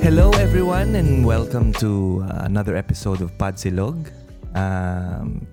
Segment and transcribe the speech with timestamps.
[0.00, 4.08] Hello everyone and welcome to uh, another episode of Padsilog.
[4.56, 5.44] Um,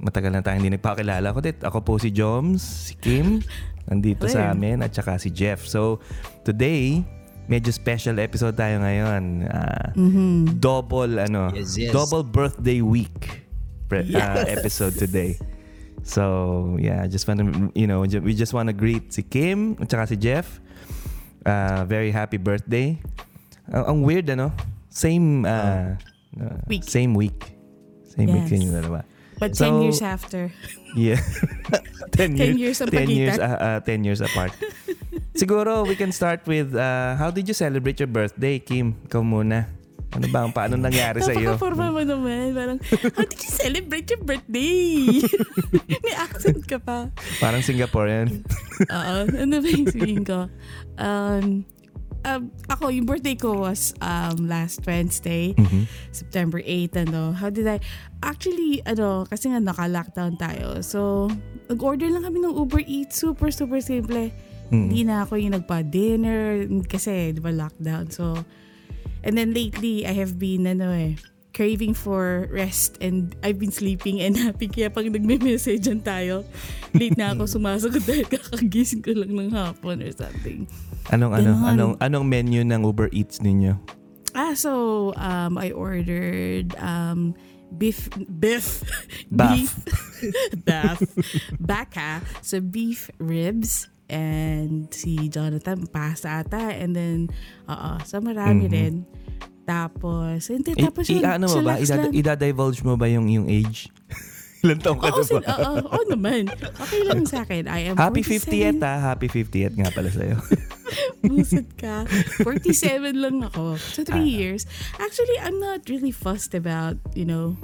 [0.00, 1.58] matagal na tayong hindi nagpakilala ko dit.
[1.60, 3.42] Ako po si Joms, si Kim,
[3.90, 5.66] nandito sa amin at saka si Jeff.
[5.66, 6.00] So
[6.44, 7.02] today,
[7.46, 9.22] medyo special episode tayo ngayon.
[9.48, 9.86] Uh,
[10.58, 11.92] Double ano, Yes, yes.
[11.92, 13.44] double birthday week
[13.86, 15.36] pre- uh, episode today.
[16.06, 19.90] So yeah, just want to you know, we just want to greet si Kim at
[19.90, 20.62] saka si Jeff.
[21.46, 22.98] Uh, very happy birthday.
[23.70, 24.52] Ang ang weird ano?
[24.88, 25.94] Same uh,
[26.40, 26.84] uh, Week.
[26.84, 27.54] Same week.
[28.08, 28.58] Same week Yes.
[28.58, 29.00] yung dalawa.
[29.38, 30.50] But So, 10 years after.
[30.98, 31.22] Yeah.
[32.18, 34.50] 10 10 years, years ang 10 years, uh, uh, 10 years apart.
[35.38, 38.98] Siguro we can start with uh, how did you celebrate your birthday, Kim?
[39.06, 39.70] Ikaw muna.
[40.08, 41.52] Ano ba ang paano nangyari sa iyo?
[41.52, 42.56] Napaka-forma mo naman.
[42.56, 42.78] Parang,
[43.12, 45.20] how did you celebrate your birthday?
[46.04, 47.12] May accent ka pa.
[47.38, 48.40] Parang Singaporean.
[48.88, 49.16] Oo.
[49.28, 50.48] Ano ba yung sabihin ko?
[50.96, 51.68] Um,
[52.24, 55.84] um, ako, yung birthday ko was um, last Wednesday, Mhm.
[56.10, 57.36] September 8, ano.
[57.36, 57.76] How did I...
[58.24, 60.80] Actually, ano, kasi nga naka-lockdown tayo.
[60.80, 61.28] So,
[61.68, 63.20] nag-order lang kami ng Uber Eats.
[63.20, 64.32] Super, super simple.
[64.68, 64.88] Mm.
[64.88, 68.08] Hindi na ako yung nagpa-dinner kasi, di ba, lockdown.
[68.08, 68.40] So,
[69.24, 71.16] and then lately, I have been, ano eh,
[71.58, 74.70] craving for rest and I've been sleeping and happy.
[74.70, 76.46] Kaya pag nagme-messagean tayo,
[76.94, 80.70] late na ako sumasagot dahil kakagising ko lang ng hapon or something.
[81.10, 83.74] Anong ano, anong anong menu ng Uber Eats ninyo?
[84.38, 87.34] Ah, so, um, I ordered, um,
[87.74, 88.06] beef,
[88.38, 88.84] beef,
[89.32, 89.56] Bath.
[89.58, 89.72] beef,
[90.68, 91.02] bath,
[91.58, 97.28] baka, so beef ribs, and si Jonathan pasta ata, and then,
[97.64, 98.72] oo, so marami Mhm.
[98.72, 98.94] rin.
[99.62, 101.76] Tapos, hindi, I, tapos i- yun, ano mo ba?
[101.76, 102.12] chillax Ida, lang.
[102.12, 103.92] ida-divulge mo ba yung yung age?
[104.64, 105.40] Ilan taong ka Oo, na ba?
[105.54, 106.50] oo, oo naman.
[106.50, 107.70] Okay lang sa akin.
[107.70, 108.82] I am Happy 50th 47.
[108.82, 108.98] ah.
[109.06, 110.34] Happy 50th nga pala sa'yo.
[111.22, 112.02] Buset ka.
[112.42, 113.78] 47 lang ako.
[113.78, 114.08] So, Ah.
[114.08, 114.66] three years.
[114.98, 117.54] Actually, I'm not really fussed about, you know,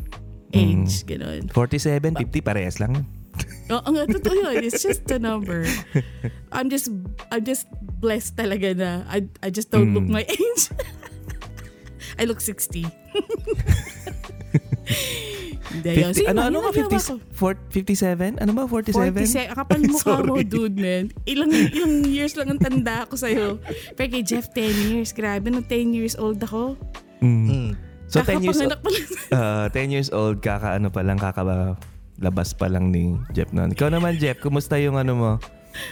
[0.52, 1.02] age.
[1.02, 1.50] Ganon.
[1.50, 3.02] 47, 50, parehas lang.
[3.64, 4.60] Oo nga, totoo yun.
[4.60, 5.64] It's just a number.
[6.52, 6.92] I'm just,
[7.32, 7.64] I'm just
[7.98, 10.20] blessed talaga na I, I just don't look Mm.
[10.20, 10.62] my age.
[12.20, 12.84] I look 60.
[15.74, 16.12] Hindi, yun.
[16.12, 16.68] 50, Sige, ano, ano ka?
[16.70, 17.14] ang 50, ginawa ko.
[17.34, 18.42] 4, 57?
[18.44, 18.62] Ano ba?
[18.68, 19.50] 47?
[19.50, 19.58] 47.
[19.58, 21.04] Kapal mukha mo, dude, man.
[21.24, 23.58] Ilang, ilang years lang ang tanda ko sa'yo.
[23.96, 25.10] Pero kay Jeff, 10 years.
[25.10, 26.76] Grabe, no 10 years old ako.
[27.24, 27.48] Mm.
[27.48, 27.70] Mm.
[28.06, 28.76] So 10 years old,
[29.32, 31.16] uh, 10 years old kaka ano pa lang
[32.14, 33.74] kakalabas pa lang ni Jeff noon.
[33.74, 35.32] Ikaw naman Jeff, kumusta yung ano mo?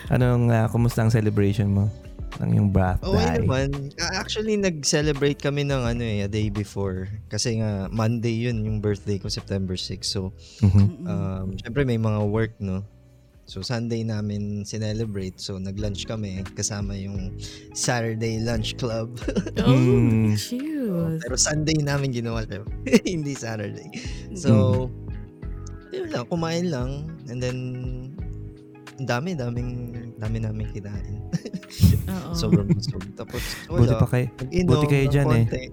[0.06, 1.90] Anong uh, kumusta ang celebration mo
[2.38, 3.10] ng yung birthday?
[3.10, 3.68] Okay naman.
[4.14, 7.10] Actually, nag-celebrate kami ng ano eh, a day before.
[7.26, 10.06] Kasi nga, Monday yun, yung birthday ko, September 6.
[10.06, 10.30] So,
[10.62, 10.84] Mhm.
[11.04, 12.86] um, syempre may mga work, no?
[13.42, 15.42] So, Sunday namin sinelebrate.
[15.42, 17.36] So, nag-lunch kami kasama yung
[17.74, 19.18] Saturday Lunch Club.
[19.66, 20.38] Oh, Mm.
[20.38, 21.18] cute.
[21.20, 22.62] Pero Sunday namin ginawa siya.
[23.12, 23.90] Hindi Saturday.
[24.32, 24.86] So,
[25.92, 26.90] yun lang, kumain lang.
[27.28, 27.58] And then,
[28.98, 29.70] ang dami, daming,
[30.16, 31.20] dami namin kinain.
[32.08, 32.32] Oo.
[32.40, 33.04] Sobrang busog.
[33.14, 34.00] Tapos, Buti wala.
[34.00, 34.26] pa kayo.
[34.40, 35.44] Nag-inom buti kayo dyan eh.
[35.46, 35.64] konti.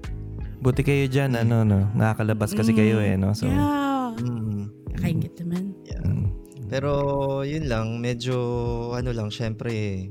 [0.60, 1.88] Buti kayo diyan ano no.
[1.96, 3.32] Nakakalabas kasi kayo eh no.
[3.32, 4.12] So yeah.
[4.20, 5.72] Mm, Nakaingit naman.
[5.88, 6.04] yeah.
[6.04, 6.28] mm.
[6.70, 6.92] Pero,
[7.42, 8.38] yun lang, medyo,
[8.94, 10.06] ano lang, syempre,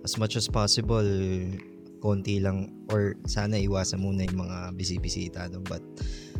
[0.00, 1.04] as much as possible,
[2.00, 5.60] konti lang, or sana iwasan muna yung mga bisibisita, no?
[5.60, 5.84] But,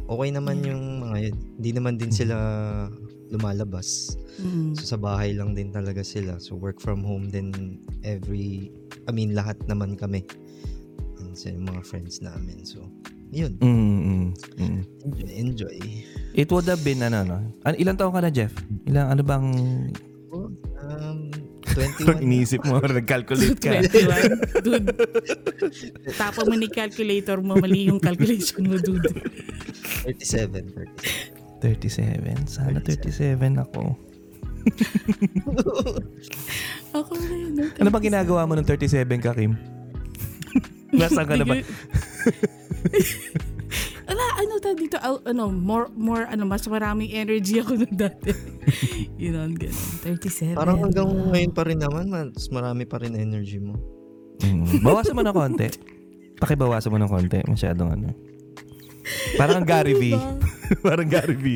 [0.07, 0.75] okay naman Yeah.
[0.75, 1.37] yung mga yun.
[1.59, 2.37] Hindi naman din sila
[3.31, 4.15] lumalabas.
[4.39, 4.79] Mm.
[4.79, 6.39] So, sa bahay lang din talaga sila.
[6.39, 8.71] So, work from home din every,
[9.07, 10.23] I mean, lahat naman kami.
[11.19, 12.63] And sa mga friends namin.
[12.63, 12.87] So,
[13.35, 13.59] yun.
[13.59, 14.27] Mm, mm,
[14.63, 14.81] mm.
[15.03, 15.31] Enjoy.
[15.35, 15.77] enjoy.
[16.37, 17.39] It would have been ano no.
[17.67, 18.55] An ilang taon ka na Jeff?
[18.87, 19.47] Ilang ano bang
[20.87, 21.26] Um,
[21.77, 22.25] 21.
[22.25, 23.85] iniisip mo nag-calculate ka?
[23.85, 24.65] 21.
[24.65, 24.89] Dude.
[26.17, 27.61] Tapo mo ni calculator mo.
[27.61, 29.13] Mali yung calculation mo, dude.
[30.09, 30.73] 37.
[31.61, 32.49] 37.
[32.49, 33.93] Sana 37 ako.
[36.97, 37.53] Ako na yun.
[37.55, 37.65] no?
[37.77, 39.53] Ano ba ginagawa mo nung 37 ka, Kim?
[40.97, 41.61] Nasaan ka na ba?
[44.07, 44.97] Ala, ano ta dito?
[44.99, 48.31] Al- ano, more, more, ano, mas maraming energy ako nung dati.
[49.21, 49.89] Yun know, ganun.
[50.05, 50.55] 37.
[50.55, 53.75] Parang hanggang ngayon pa rin naman, mas marami pa rin energy mo.
[54.43, 54.85] Mm.
[54.85, 55.67] Bawasan mo ng konti.
[56.39, 57.39] Pakibawasan mo ng konti.
[57.47, 58.09] Masyadong ano.
[59.39, 60.03] Parang ang Gary V.
[60.13, 60.47] Ano ba?
[60.87, 61.47] Parang Gary V.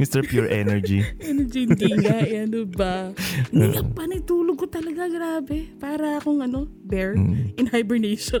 [0.00, 0.24] Mr.
[0.24, 1.04] Pure Energy.
[1.20, 2.16] Energy, hindi nga.
[2.20, 3.12] eh, ano ba?
[3.52, 5.04] Hindi nga pa, natulog ko talaga.
[5.06, 5.68] Grabe.
[5.76, 7.54] Para akong ano, bear Mm.
[7.56, 8.40] in hibernation.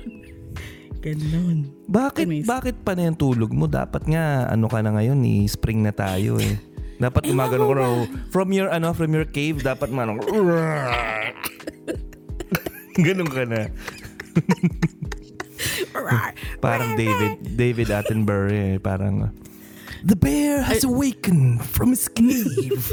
[1.04, 1.68] Ganon.
[1.84, 2.48] Bakit, Anyways.
[2.48, 3.68] bakit pa na yung tulog mo?
[3.68, 6.56] Dapat nga, ano ka na ngayon, eh, spring na tayo eh.
[6.96, 8.08] Dapat Ewan gumagano ko na, ba?
[8.32, 10.16] from your, ano, from your cave, dapat man,
[13.04, 13.68] ganun ka na.
[16.64, 18.80] parang David David Attenborough eh.
[18.80, 19.28] Parang,
[20.04, 22.80] The bear has awakened from his cave.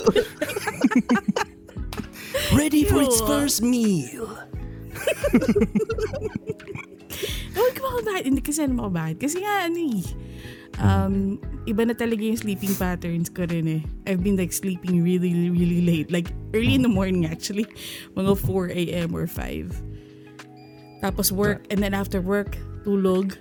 [2.55, 4.27] Ready for its first meal.
[7.51, 8.23] Ewan ko ba bakit.
[8.27, 9.17] Hindi kasi alam ako bakit.
[9.19, 10.03] Kasi nga ano eh.
[10.79, 11.37] Um,
[11.67, 13.81] iba na talaga yung sleeping patterns ko rin eh.
[14.07, 16.09] I've been like sleeping really, really late.
[16.09, 17.67] Like early in the morning actually.
[18.15, 19.09] Mga 4 a.m.
[19.11, 21.03] or 5.
[21.03, 21.67] Tapos work.
[21.69, 22.55] And then after work,
[22.87, 23.35] tulog.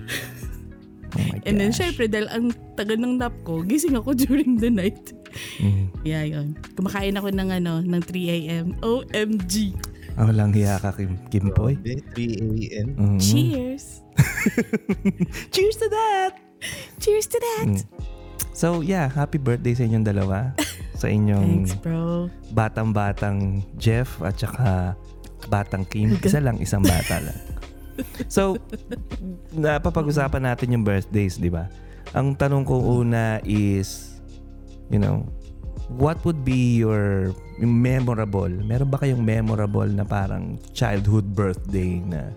[1.17, 4.71] Oh my And then syempre dahil ang tagal ng nap ko, gising ako during the
[4.71, 5.01] night.
[5.63, 5.91] Mm.
[6.03, 6.59] Yeah, yun.
[6.75, 8.67] Kumakain ako ng ano, ng 3 a.m.
[8.83, 9.75] OMG.
[10.21, 11.81] Ah, walang hiya ka, Kim, Kimpoy.
[11.81, 12.89] Grabe, 3 a.m.
[12.93, 13.17] Mm.
[13.17, 14.05] Cheers!
[15.57, 16.37] Cheers to that!
[17.01, 17.73] Cheers to that!
[17.73, 17.81] Mm.
[18.53, 20.53] So, yeah, happy birthday sa inyong dalawa.
[21.01, 22.29] sa inyong Thanks, bro.
[22.53, 24.93] batang-batang Jeff at saka
[25.49, 26.21] batang Kim.
[26.21, 27.41] Isa lang, isang bata lang.
[28.33, 28.57] So,
[29.53, 31.69] napapag-usapan natin yung birthdays, di ba?
[32.17, 34.21] Ang tanong ko una is,
[34.89, 35.29] you know,
[35.97, 42.31] what would be your memorable, meron ba kayong memorable na parang childhood birthday na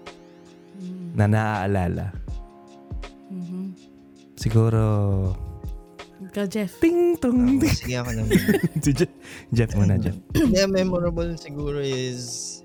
[1.14, 2.10] na naaalala?
[3.30, 3.78] Mhm.
[4.34, 4.82] Siguro,
[6.24, 6.80] Ikaw, Jeff.
[6.80, 8.34] ting tong Um, sige ako naman.
[8.84, 9.12] si Jeff,
[9.52, 10.18] Jeff muna, Jeff.
[10.50, 12.60] yeah, memorable siguro is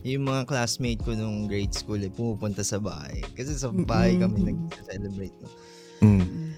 [0.00, 3.20] yung mga classmate ko nung grade school eh, pumupunta sa bahay.
[3.36, 4.48] Kasi sa bahay kami Mm-mm.
[4.72, 5.36] nag-celebrate.
[5.36, 5.48] No?
[6.00, 6.56] Mm.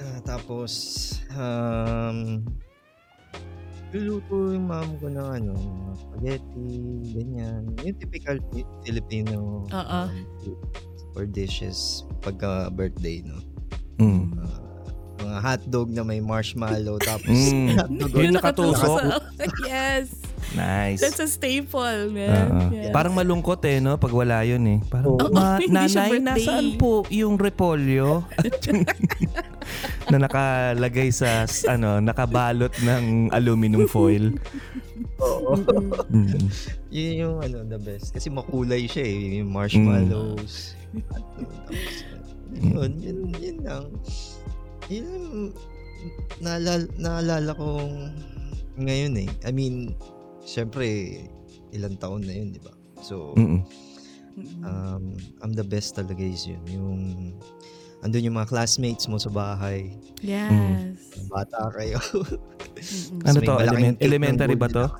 [0.00, 0.72] Ah, tapos,
[1.34, 2.46] um,
[3.90, 5.52] luluto yung mom ko ng ano,
[5.96, 6.68] spaghetti,
[7.12, 7.66] ganyan.
[7.76, 10.00] Yung typical Fi- Filipino Oo.
[10.00, 10.08] um,
[10.38, 10.58] food
[11.12, 13.42] or dishes pagka birthday, no?
[13.98, 14.30] Mm.
[14.38, 14.58] Ah,
[15.20, 17.74] mga hotdog na may marshmallow, tapos Mm.
[17.78, 19.00] hotdog Yung nakatusok.
[19.66, 20.14] yes.
[20.50, 20.98] Nice.
[20.98, 22.72] That's a staple, man.
[22.72, 22.90] Yes.
[22.90, 23.94] Parang malungkot eh, no?
[23.94, 24.78] Pag wala yun eh.
[24.82, 25.30] Parang, Oo.
[25.30, 28.24] "Ma- siya nanay, birthday." nasaan po yung repolyo?
[30.10, 34.34] At na nakalagay sa, ano, nakabalot ng aluminum foil.
[35.22, 35.54] Oo.
[36.10, 36.50] Mm.
[36.90, 38.10] Yun yung ano, the best.
[38.10, 39.38] Kasi makulay siya eh.
[39.38, 40.74] Yung marshmallows.
[41.06, 41.94] hotdog, tapos,
[42.58, 43.84] yun, yun, yun lang.
[44.90, 45.54] Yun
[46.42, 48.10] naalala, naalala kong
[48.82, 49.30] ngayon eh.
[49.46, 49.94] I mean,
[50.42, 51.22] syempre,
[51.70, 52.74] ilang taon na yun, di ba?
[52.98, 53.38] So.
[53.38, 53.62] Mm-mm.
[54.64, 56.62] um, I'm the best talaga is yun.
[56.66, 57.00] Yung,
[58.00, 59.92] andun yung mga classmates mo sa bahay.
[60.20, 60.96] yes.
[61.26, 62.00] Bata kayo.
[62.00, 63.24] Mm-mm.
[63.24, 63.54] Ano to?
[63.58, 64.86] Element- elementary ba to?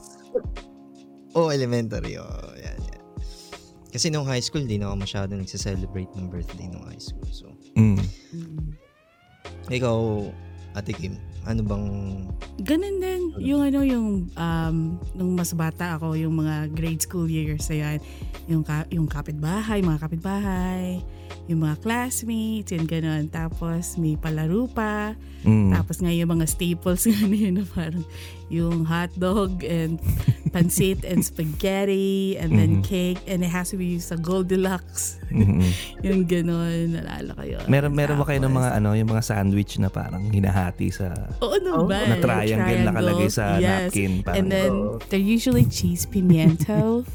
[1.31, 2.19] Oh, elementary.
[2.19, 2.27] Oh,
[2.59, 3.03] yan, yan.
[3.87, 7.23] Kasi nung high school, di na ako masyado nagse-celebrate ng birthday nung high school.
[7.31, 8.03] So, Mm.
[8.35, 8.75] Mm-mm.
[9.71, 10.27] ikaw,
[10.75, 11.15] Ate Kim,
[11.47, 11.87] ano bang...
[12.63, 13.21] Ganun din.
[13.39, 14.77] Yung ano, yung, um,
[15.15, 17.99] nung mas bata ako, yung mga grade school years na yan,
[18.47, 20.99] yung, ka, yung kapitbahay, mga kapitbahay,
[21.47, 23.27] yung mga classmates, yung ganun.
[23.27, 25.15] Tapos may palaro pa.
[25.41, 25.73] Mm.
[25.73, 28.05] Tapos nga yung mga staples nga na yun, na parang
[28.51, 30.03] yung hotdog and
[30.55, 32.83] pancit and spaghetti and then Mhm.
[32.83, 35.23] cake and it has to be sa Goldilocks.
[35.31, 35.63] Mm-mm.
[36.07, 37.63] yung ganun, nalala ko yun.
[37.71, 41.55] Meron, meron ba kayo ng mga, ano, yung mga sandwich na parang hinahati sa, Oo
[41.57, 42.11] naman.
[42.11, 43.95] na triangle nakalagay sa yes.
[43.95, 44.27] napkin?
[44.27, 44.99] Parang, And then Oo.
[45.07, 47.07] they're usually cheese pimiento.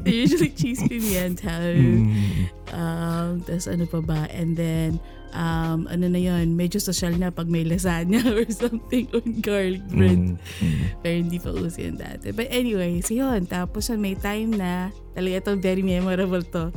[0.00, 1.52] they're usually cheese pimiento.
[1.52, 2.48] Mm.
[2.72, 4.20] Um, Tapos ano pa ba?
[4.32, 5.02] And then,
[5.34, 10.38] um, ano na yun, medyo social na pag may lasagna or something or garlic bread.
[10.38, 10.38] Mm.
[10.38, 10.82] Mm.
[11.02, 12.30] Pero hindi pa uso yun dati.
[12.30, 13.44] But anyway, so yun.
[13.44, 16.70] Tapos yun, may time na, talaga ito very memorable to.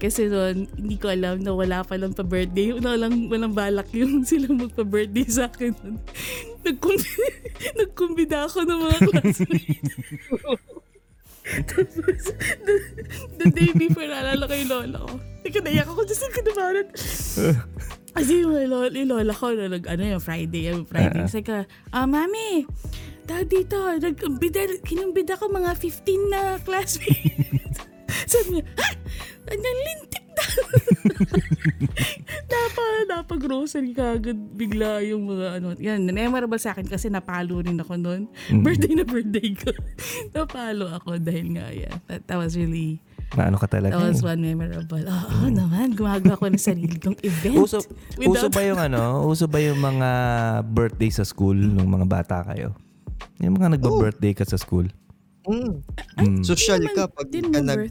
[0.00, 2.72] Kasi noon, hindi ko alam na wala pa lang pa-birthday.
[2.72, 5.76] Wala lang, walang balak yung sila magpa-birthday sa akin.
[6.64, 7.24] Nagkumbida,
[7.76, 9.96] nagkumbida ako ng mga classmates.
[11.50, 12.24] Tapos,
[12.66, 12.74] the,
[13.42, 15.12] the day before, naalala ko yung lola ko.
[15.42, 16.86] Teka, naiyak ako dyan sa kinabaran.
[18.10, 21.26] Kasi yung lola, yung lola ko, na nag, ano yung Friday, yung Friday.
[21.26, 22.66] Sabi ka, ah, mami,
[23.30, 27.78] dahil dito, nagkumbida, kinumbida ko mga 15 na classmates.
[28.32, 28.88] Sabi niya, ha?
[29.50, 30.64] Anong lintik na?
[32.50, 35.76] Napa, napa-grocery ka agad bigla yung mga ano.
[35.78, 38.26] Yan, memorable sa akin kasi napalo rin ako noon.
[38.50, 38.62] Mm.
[38.64, 39.70] Birthday na birthday ko.
[40.36, 41.94] napalo ako dahil nga yan.
[42.08, 42.98] That, that was really,
[43.38, 43.94] Maano ka talaga?
[43.94, 44.34] that was eh.
[44.34, 45.04] one memorable.
[45.06, 47.62] Oo oh, naman, gumagawa ko ng sarili kong event.
[47.62, 47.78] Uso,
[48.18, 49.22] uso Without- ba yung ano?
[49.28, 50.10] Uso ba yung mga
[50.66, 52.74] birthday sa school nung mga bata kayo?
[53.40, 54.90] Yung mga nagba-birthday ka sa school?
[55.46, 55.80] Mm.
[56.20, 56.42] Mm.
[56.44, 57.90] Social ka pag ka nag...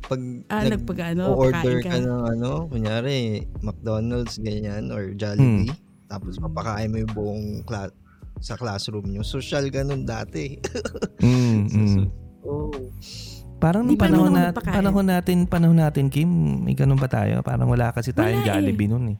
[0.00, 1.90] ah, pag Ah, nag, nagpag- ano, order ka.
[1.90, 1.98] ka.
[1.98, 3.18] ng ano, kunyari,
[3.58, 5.76] McDonald's, ganyan, or Jollibee, Hmm.
[6.06, 7.92] tapos papakain mo yung buong cla-
[8.38, 9.20] sa classroom nyo.
[9.20, 10.56] Social ganun dati.
[11.18, 12.02] Mm, mm.
[12.42, 12.70] oh.
[13.58, 16.30] Parang nung panahon, na, panahon natin, panahon natin, Kim,
[16.62, 17.42] may ganun ba tayo?
[17.42, 18.54] Parang wala kasi tayong Wala eh.
[18.54, 19.18] Jollibee nun eh.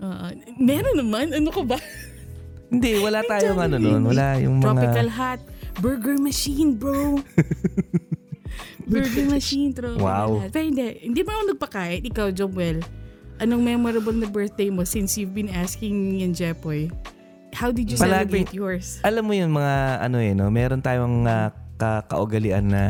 [0.00, 0.26] Oo.
[0.56, 1.34] meron naman.
[1.34, 1.74] Ano ka ba?
[2.70, 4.06] Hindi, wala tayong ano nun.
[4.06, 4.70] Wala yung mga...
[4.70, 5.40] Tropical Hut.
[5.76, 7.18] Burger machine, bro.
[8.90, 10.28] Burger machine, Tropical Wow.
[10.50, 12.02] Pero hindi, hindi ba ako nagpakain?
[12.04, 12.82] Ikaw, Joel,
[13.38, 16.90] anong memorable na birthday mo since you've been asking yan, Jepoy?
[17.50, 18.98] How did you Palagi- celebrate yours?
[19.02, 20.50] Alam mo yung mga ano eh, no?
[20.50, 22.84] meron tayong uh, ka- kaugalian na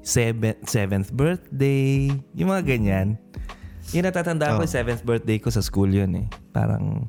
[0.00, 3.18] seven- seventh birthday, yung mga ganyan.
[3.90, 4.66] Yung natatandaan ko, Oh.
[4.66, 6.26] yung seventh birthday ko sa school yun eh.
[6.50, 7.06] Parang,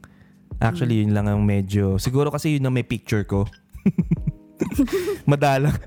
[0.58, 3.46] actually yun lang ang medyo, siguro kasi yun ang may picture ko.
[5.30, 5.76] Madalang.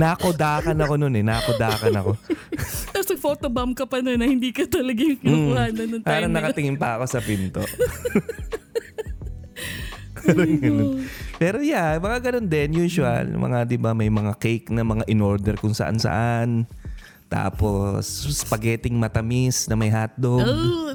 [0.00, 1.24] Nakodakan ako nun eh.
[1.24, 2.10] Nakodakan ako.
[2.94, 6.32] Tapos photobomb ka pa nun na hindi ka talaga yung kinukuha na nung time Parang
[6.32, 7.62] nakatingin pa ako sa pinto.
[10.20, 10.88] Parang ganun.
[11.40, 13.26] Pero yeah, mga ganun din, usual.
[13.32, 16.68] Mga, di ba, may mga cake na mga in-order kung saan-saan.
[17.30, 20.42] Tapos, spaghetti matamis na may hotdog.
[20.42, 20.92] Oh,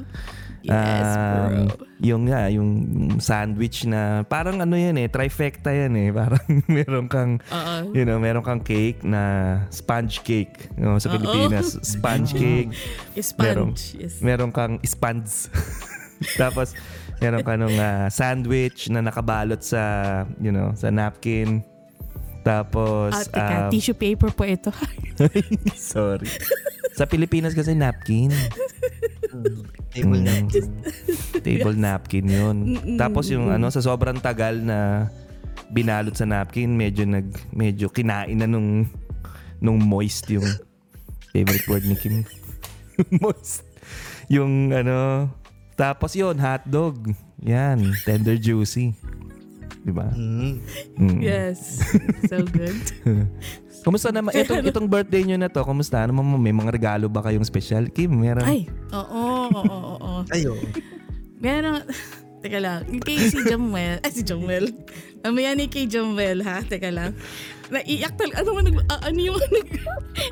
[0.66, 1.86] yes, Um, bro.
[1.96, 2.70] Yung nga, yung
[3.18, 6.10] sandwich na parang ano yan eh, trifecta yan eh.
[6.18, 7.74] Parang meron kang, Oo.
[7.90, 9.22] you know, meron kang cake na
[9.70, 10.68] sponge cake.
[10.76, 11.08] You know, sa.
[11.08, 12.70] Pilipinas, sponge cake.
[13.38, 13.82] Meron, Sponge.
[13.96, 14.20] Yes.
[14.20, 15.48] meron kang sponge.
[16.40, 16.76] Tapos,
[17.16, 19.80] meron ka nung ah, sandwich na nakabalot sa,
[20.36, 21.64] you know, sa napkin.
[22.42, 24.70] Tapos, Ah, teka, um, tissue paper po ito.
[25.74, 26.28] sorry.
[26.92, 28.30] Sa Pilipinas kasi napkin.
[29.92, 30.26] Table Mm.
[30.28, 30.66] napkin.
[31.40, 32.56] Table napkin yun.
[32.76, 32.96] Mm-mm.
[33.00, 35.08] Tapos yung ano, sa sobrang tagal na
[35.68, 38.86] binalot sa napkin, medyo nag, medyo kinain na nung,
[39.58, 40.46] nung moist yung
[41.32, 42.22] favorite word ni Kim.
[43.22, 43.64] moist.
[44.28, 45.28] Yung ano,
[45.76, 47.12] tapos yun, hotdog.
[47.44, 48.96] Yan, tender juicy.
[49.86, 50.10] Di ba?
[50.10, 50.58] Mm.
[50.98, 51.18] Mm.
[51.22, 51.78] yes.
[52.30, 52.74] So good.
[53.86, 54.34] Kumusta naman?
[54.34, 56.02] Itong, itong birthday nyo na to, kumusta?
[56.02, 57.86] Ano, mo, may mga regalo ba kayong special?
[57.86, 58.42] Kim, meron?
[58.42, 60.20] Ay, oo, oo, oo, oo.
[60.34, 60.58] Ayo.
[61.38, 61.86] Meron,
[62.46, 64.70] teka lang, kay si Jamuel, ay si Jamuel,
[65.26, 67.10] mamaya ni kay Jamuel ha, teka lang.
[67.66, 69.66] Naiyak talaga, ano, nag, ah, ano yung, nag,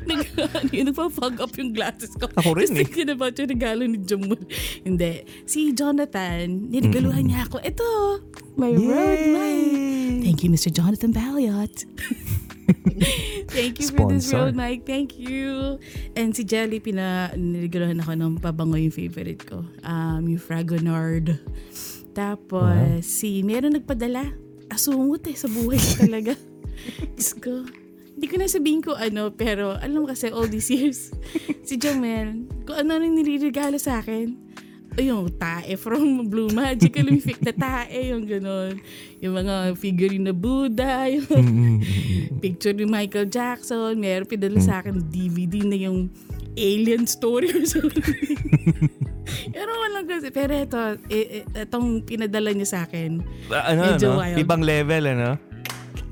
[0.07, 0.19] nag,
[0.55, 2.31] ano yung, nagpa-fog up yung glasses ko.
[2.39, 2.79] Ako rin Just eh.
[2.87, 4.39] thinking about yung regalo ni Jamuel.
[4.87, 7.87] Hindi, si Jonathan, niregaluhan niya ako, ito,
[8.55, 9.55] my road, my,
[10.23, 10.71] thank you Mr.
[10.71, 11.83] Jonathan Balliot.
[13.45, 14.49] Thank you for this Sponsor.
[14.49, 14.85] road mic.
[14.85, 15.77] Thank you.
[16.15, 19.61] And si Jelly, pina, niregaluhan ako ng pabango yung favorite ko.
[19.85, 21.37] Um, yung Fragonard.
[22.15, 24.31] Tapos, si, meron nagpadala.
[24.71, 26.33] Asungot eh, sa buhay ko talaga.
[27.19, 27.67] Diyos ko.
[28.15, 31.11] Hindi ko na sabihin ko ano, pero alam mo kasi all these years,
[31.67, 34.39] si Jomel, kung ano nang niliregalo sa akin,
[34.95, 38.79] yung tae from Blue Magic, Olympic na tae, yung gano'n.
[39.19, 41.75] Yung mga figurine na Buddha, yung Mm-mm.
[42.39, 46.07] picture ni Michael Jackson, meron pinadala sa akin DVD na yung
[46.55, 48.15] alien story or something.
[49.95, 50.27] Walang kasi.
[50.27, 54.19] Pero ito, eh, eh, itong pinadala niya sa akin, Ah, ano, Medyo ano?
[54.19, 54.37] wild.
[54.43, 55.29] Ibang level, ano?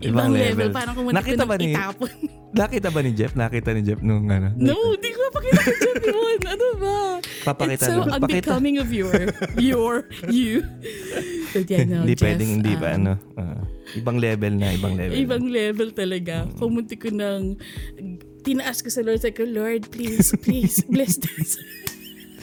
[0.03, 0.69] ibang, level.
[0.71, 2.11] Parang kung Nakita ba ni, itapon.
[2.59, 3.33] nakita ba ni Jeff?
[3.35, 4.51] Nakita ni Jeff nung ano?
[4.55, 6.39] no, di ko pakita ko dyan yun.
[6.43, 6.95] Ano ba?
[7.43, 8.19] Papakita It's so na.
[8.19, 8.51] Pakita.
[8.51, 9.15] unbecoming of your,
[9.59, 10.63] your, you.
[11.51, 13.13] But yeah, no, hindi Jeff, pwedeng, hindi ba, um, ano?
[13.39, 13.63] ah,
[13.95, 15.15] ibang level na, ibang level.
[15.15, 16.35] Ibang level talaga.
[16.55, 17.41] Pumunti ko ng,
[18.43, 19.23] tinaas ko sa Lord.
[19.23, 21.55] Sabi ko, Lord, please, please, bless this.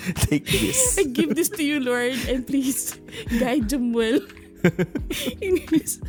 [0.26, 0.96] Take this.
[0.98, 2.96] I give this to you, Lord, and please,
[3.38, 4.20] guide them well.
[5.40, 6.04] Inis.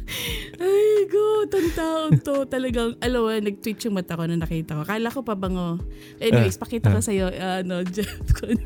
[0.59, 2.43] Ay, go, tang taon to.
[2.45, 4.83] Talagang, alam mo, nag-twitch yung mata ko na nakita ko.
[4.83, 5.79] Kala ko pa bango.
[6.19, 7.05] Anyways, Ah, pakita ko ah.
[7.05, 8.59] sa'yo, ano, Jeff, kung-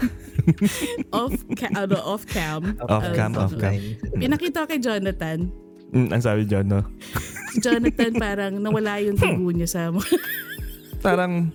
[1.13, 2.77] off, ca- ano, off cam.
[2.81, 3.77] Off cam, Uh, off cam.
[4.17, 5.53] Pinakita ko kay Jonathan.
[5.93, 6.81] Mm, ang sabi John, no?
[7.61, 9.81] Jonathan parang nawala yung dugo niya sa
[10.99, 11.53] Parang,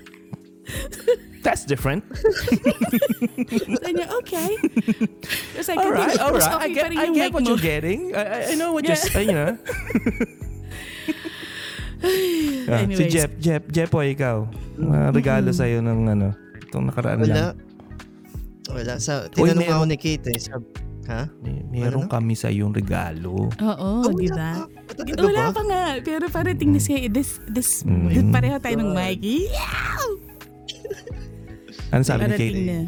[1.43, 2.05] that's different.
[3.81, 4.51] Sabi niya, okay.
[5.57, 6.61] Tapos like, All right, all right.
[6.61, 7.49] I get, I get what mo.
[7.51, 8.13] you're getting.
[8.15, 8.97] I, I- I know what Yeah.
[9.11, 9.53] you're, you know.
[12.65, 13.13] Ah, si.
[13.13, 14.49] Jeff, Jeff, Jeff, o ikaw.
[14.81, 17.29] Mga regalo sa'yo ng ano, itong nakaraan Wala.
[17.29, 17.55] lang.
[18.73, 18.97] Wala.
[18.97, 19.77] Sa, tinanong meron.
[19.77, 20.41] ako ni Kate eh.
[20.41, 20.65] Sab,
[21.05, 21.29] ha?
[21.45, 22.09] May, meron Ano?
[22.09, 23.53] kami sa yung regalo.
[23.53, 24.65] Oo, Oh, di ba?
[24.97, 25.83] Wala pa nga.
[26.01, 27.05] Pero parating na siya.
[27.13, 28.33] This, this, Mm.
[28.33, 29.21] pareho tayo ng mic.
[29.21, 29.90] Yeah!
[31.91, 32.63] Ano sabi ni Kate?
[32.63, 32.79] na.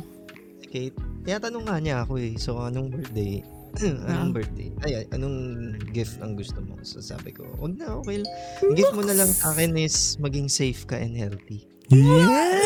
[0.63, 0.97] Si Kate.
[1.23, 2.35] Tinatanong nga niya ako eh.
[2.39, 3.43] So, anong birthday?
[4.11, 4.35] anong Ah.
[4.35, 4.69] birthday?
[4.83, 5.37] Ay, ay, anong
[5.91, 6.79] gift ang gusto mo?
[6.87, 8.23] So, sabi ko, wag na, okay.
[8.23, 8.31] lang.
[8.63, 11.67] Ang gift mo na lang sa akin is maging safe ka and healthy.
[11.91, 12.61] Yeah!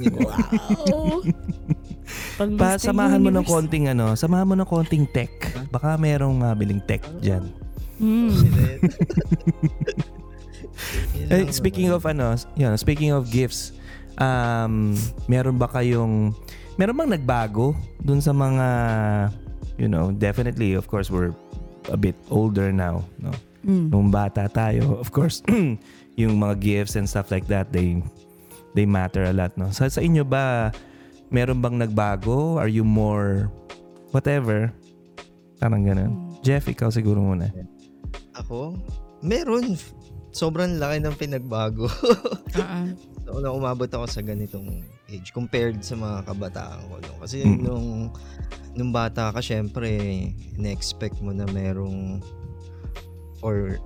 [0.00, 1.20] Wow!
[2.56, 5.30] Pa, samahan mo ng konting ano, samahan mo ng konting tech.
[5.68, 7.44] Baka merong mabiling tech dyan.
[8.00, 8.32] Mm.
[11.50, 11.96] speaking naman.
[11.96, 13.72] of ano, yun, speaking of gifts,
[14.20, 14.96] um,
[15.26, 16.34] meron ba kayong,
[16.76, 18.66] meron bang nagbago dun sa mga,
[19.80, 21.32] you know, definitely, of course, we're
[21.88, 23.32] a bit older now, no?
[23.64, 23.92] Mm.
[23.92, 25.44] Nung bata tayo, of course,
[26.20, 28.00] yung mga gifts and stuff like that, they
[28.72, 29.72] they matter a lot, no?
[29.72, 30.72] Sa, sa inyo ba,
[31.32, 32.56] meron bang nagbago?
[32.56, 33.52] Are you more,
[34.12, 34.72] whatever?
[35.60, 36.12] Parang ganun.
[36.40, 37.52] Jeff, ikaw siguro muna.
[38.32, 38.76] Ako?
[39.20, 39.76] Meron.
[40.30, 41.86] Sobrang laki ng pinagbago.
[42.50, 42.86] Ah, ah.
[43.22, 46.98] so, na umabot ako sa ganitong age compared sa mga kabataan ko.
[46.98, 47.14] No?
[47.22, 47.62] Kasi Mm.
[47.62, 47.88] nung,
[48.74, 49.86] nung bata ka, syempre,
[50.58, 52.18] na-expect mo na merong
[53.38, 53.78] or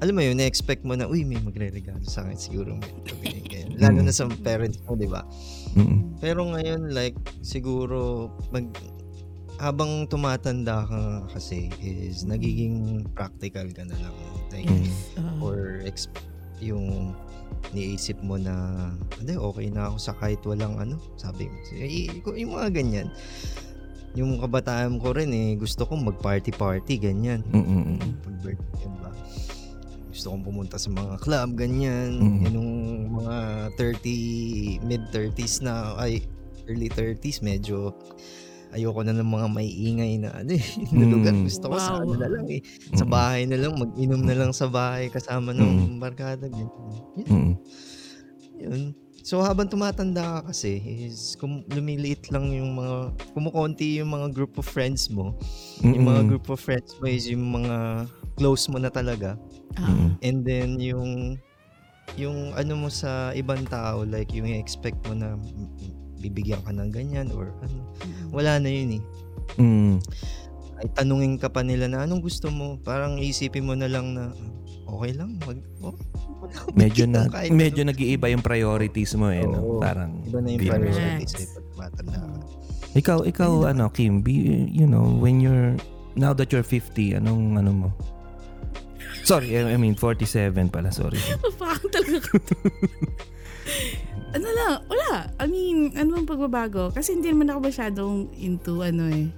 [0.00, 2.74] alam mo yun, na-expect mo na, uy, may magre-regalo sa akin siguro.
[3.82, 5.22] Lalo na sa parents mo, di ba?
[5.78, 6.18] Mm-mm.
[6.18, 7.14] Pero ngayon, like,
[7.44, 8.66] siguro, mag,
[9.56, 12.76] habang tumatanda ka kasi is nagiging
[13.10, 14.14] practical ka na lang.
[14.48, 14.88] Like, Mm.
[15.16, 15.36] Ah.
[15.40, 16.12] or ex-
[16.58, 17.16] yung
[17.70, 18.54] niisip mo na
[19.16, 21.58] hindi okay na ako sa kahit walang ano sabi mo
[22.32, 23.08] yung mga ganyan
[24.12, 27.96] yung kabataan ko rin eh gusto kong mag party party ganyan Mm-mm.
[28.18, 29.10] pag birthday ba
[30.08, 32.38] gusto kong pumunta sa mga club ganyan Mm.
[32.42, 32.72] Yan nung
[33.16, 33.36] mga
[33.74, 36.22] 30 mid 30s na ay
[36.66, 37.94] early 30s medyo
[38.72, 40.64] ayoko na ng mga may ingay na ano eh
[40.96, 41.44] na lugar Mm.
[41.44, 42.02] gusto ko sa Wow.
[42.02, 42.60] ano na lang eh
[42.92, 43.12] sa Mm-mm.
[43.12, 47.50] bahay na lang mag-inom na lang sa bahay kasama ng barkada ganyan yun, Mm-mm.
[48.58, 48.82] yun.
[49.22, 54.58] So habang tumatanda ka kasi is kum- lumiliit lang yung mga kumukonti yung mga group
[54.58, 55.38] of friends mo.
[55.78, 56.30] Yung mga Mm-mm.
[56.34, 59.38] group of friends mo is yung mga close mo na talaga.
[59.78, 60.08] Mm.
[60.18, 61.38] And then yung
[62.18, 65.70] yung ano mo sa ibang tao like yung expect mo na mm,
[66.22, 67.82] bibigyan ka ng ganyan or ano.
[68.30, 69.02] Wala na yun eh.
[69.58, 69.98] Mm.
[70.78, 72.78] Ay tanungin ka pa nila na anong gusto mo.
[72.80, 74.30] Parang isipin mo na lang na
[74.86, 75.96] okay lang mag oh,
[76.78, 77.90] Medyo na kahit medyo ano.
[77.90, 79.58] nag-iiba yung priorities mo eh, no?
[79.58, 79.80] Oo.
[79.82, 82.38] Parang Iba na yung priorities eh pag tumatanda ka.
[82.92, 85.74] Ikaw ikaw ano Kim, be, you know, when you're
[86.12, 87.88] now that you're 50, anong ano mo?
[89.24, 91.16] Sorry, I I mean 47 pala, sorry.
[91.62, 92.36] Parang talaga.
[94.32, 95.28] Ano lang, wala.
[95.36, 96.88] I mean, ano bang pagbabago?
[96.90, 99.28] Kasi hindi naman ako masyadong into ano eh.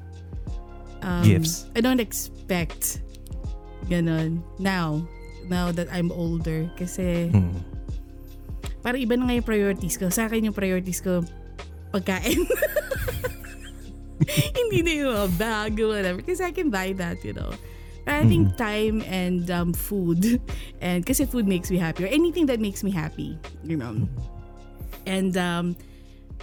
[1.03, 1.67] Um, Gifts.
[1.75, 3.03] I don't expect
[3.87, 5.05] ganon now.
[5.47, 6.71] Now that I'm older.
[6.75, 7.59] Kasi Mm.
[8.81, 10.09] parang iba na nga yung priorities ko.
[10.09, 11.21] Sa akin yung priorities ko,
[11.93, 12.45] pagkain.
[14.57, 16.21] Hindi na yung mga bag or whatever.
[16.23, 17.53] Kasi I can buy that, you know.
[18.05, 20.37] But I think time and um, food,
[20.85, 23.97] and kasi food makes me happy, or anything that makes me happy, you know.
[25.07, 25.77] And um,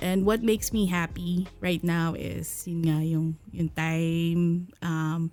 [0.01, 5.29] and what makes me happy right now is yun nga yung yung time, um,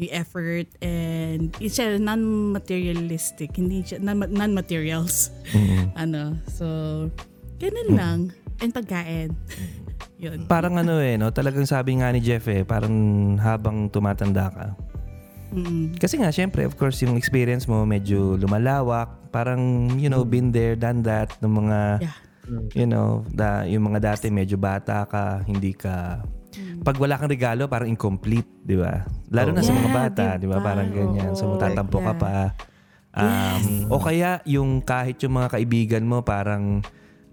[0.00, 5.32] yung effort, and it's siya non-materialistic, hindi siya non- non-materials.
[5.52, 5.84] Mm.
[6.04, 6.66] ano, so
[7.60, 8.18] ganun lang.
[8.60, 9.32] And pagkain.
[10.20, 10.44] Yun.
[10.44, 11.32] Parang ano eh, no?
[11.32, 12.92] Talagang sabi nga ni Jeff eh, parang
[13.40, 14.66] habang tumatanda ka.
[15.50, 15.96] Mm.
[15.96, 19.08] Kasi nga, syempre, of course, yung experience mo medyo lumalawak.
[19.32, 21.32] Parang, you know, been there, done that.
[21.40, 22.16] Ng mga, Yeah.
[22.74, 26.24] You know, da, yung mga dati medyo bata ka, hindi ka...
[26.80, 29.04] Pag wala kang regalo, parang incomplete, di ba?
[29.30, 30.58] Lalo na sa mga Yeah, bata, di ba?
[30.58, 31.36] Parang ganyan.
[31.36, 32.20] So, matatampo ka Yeah.
[32.20, 32.32] pa.
[33.10, 36.80] Um, O kaya, yung kahit yung mga kaibigan mo, parang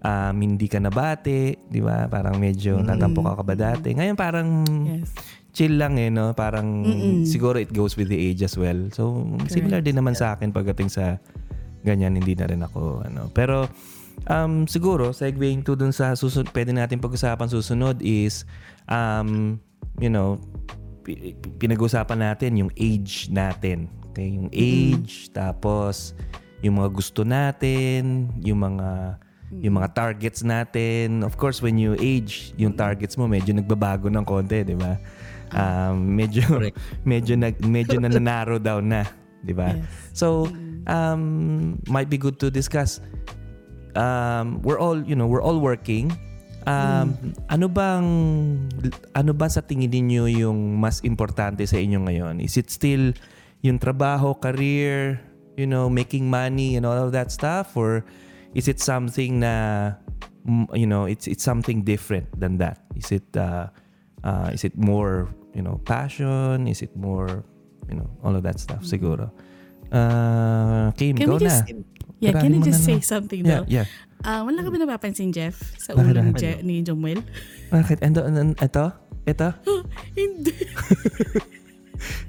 [0.04, 2.06] um, hindi ka nabati, di ba?
[2.06, 3.96] Parang medyo tatampo ka ka ba dati.
[3.96, 4.48] Ngayon, parang
[4.86, 5.10] Yes.
[5.50, 6.36] chill lang eh, no?
[6.36, 7.26] Parang Mm-mm.
[7.26, 8.78] siguro it goes with the age as well.
[8.94, 11.18] So, similar din naman sa akin pagdating sa
[11.82, 13.32] ganyan, hindi na rin ako, ano.
[13.32, 13.66] Pero,
[14.26, 18.42] um, siguro, segueing to dun sa susunod, pwede natin pag-usapan susunod is,
[18.90, 19.62] um,
[20.02, 20.42] you know,
[21.06, 23.86] pi- pinag-usapan natin yung age natin.
[24.10, 24.34] Okay?
[24.34, 26.18] Yung age, tapos,
[26.64, 31.24] yung mga gusto natin, yung mga yung mga targets natin.
[31.24, 35.00] Of course, when you age, yung targets mo medyo nagbabago ng konti, di ba?
[35.56, 36.76] Um, medyo Correct.
[37.08, 39.08] medyo nag medyo na narrow down na,
[39.40, 39.72] di ba?
[39.72, 39.88] Yes.
[40.12, 40.52] So,
[40.84, 43.00] um, might be good to discuss.
[43.96, 46.12] Um, we're all, you know, we're all working.
[46.68, 47.16] Um,
[47.48, 48.04] ano bang
[49.16, 52.44] ano ba sa tingin niyo yung mas importante sa inyo ngayon?
[52.44, 53.16] Is it still
[53.64, 55.16] yung trabaho, career,
[55.56, 58.04] you know, making money and all of that stuff or
[58.52, 59.96] is it something na
[60.44, 62.84] mm, you know, it's it's something different than that?
[63.00, 63.72] Is it uh,
[64.20, 66.68] uh, is it more, you know, passion?
[66.68, 67.48] Is it more,
[67.88, 69.32] you know, all of that stuff siguro?
[69.88, 71.64] Uh, Kim, Can go we na.
[72.20, 73.66] Yeah, can I just na, say something Yeah, though?
[73.68, 73.86] yeah.
[74.20, 76.42] Ah, wala ka ba napapansin, Jeff, sa Bakit, ulo ni, bakit?
[76.42, 77.22] Je- ni Jomuel?
[77.70, 78.02] Bakit?
[78.02, 78.84] Ando, ano, ito?
[79.24, 79.48] Ito?
[80.18, 80.52] Hindi.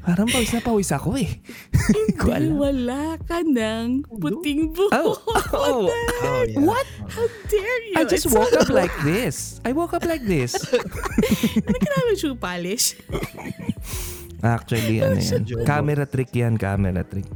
[0.02, 1.30] Parang pawis na pawis ako eh.
[1.94, 2.58] Hindi ko alam.
[2.58, 4.94] wala ka ng puting buhok.
[4.94, 5.14] Oh,
[5.54, 5.86] oh,
[6.26, 6.58] Oh, yeah.
[6.58, 6.86] What?
[7.06, 7.96] How dare you?
[7.96, 9.62] I just It's woke so- up like this.
[9.62, 10.58] I woke up like this.
[10.58, 12.98] Ano ka namin shoe polish?
[14.42, 15.46] Actually, ano yan?
[15.62, 17.30] Camera trick yan, camera trick.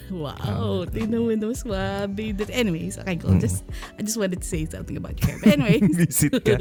[0.12, 2.36] Wow, tingnan mo naman swabe.
[2.36, 3.22] That- Anyways, okay, Mm.
[3.22, 3.36] cool.
[3.38, 3.64] Just,
[3.96, 5.38] I just wanted to say something about your hair.
[5.40, 5.88] But anyways.
[6.06, 6.56] Visit ka.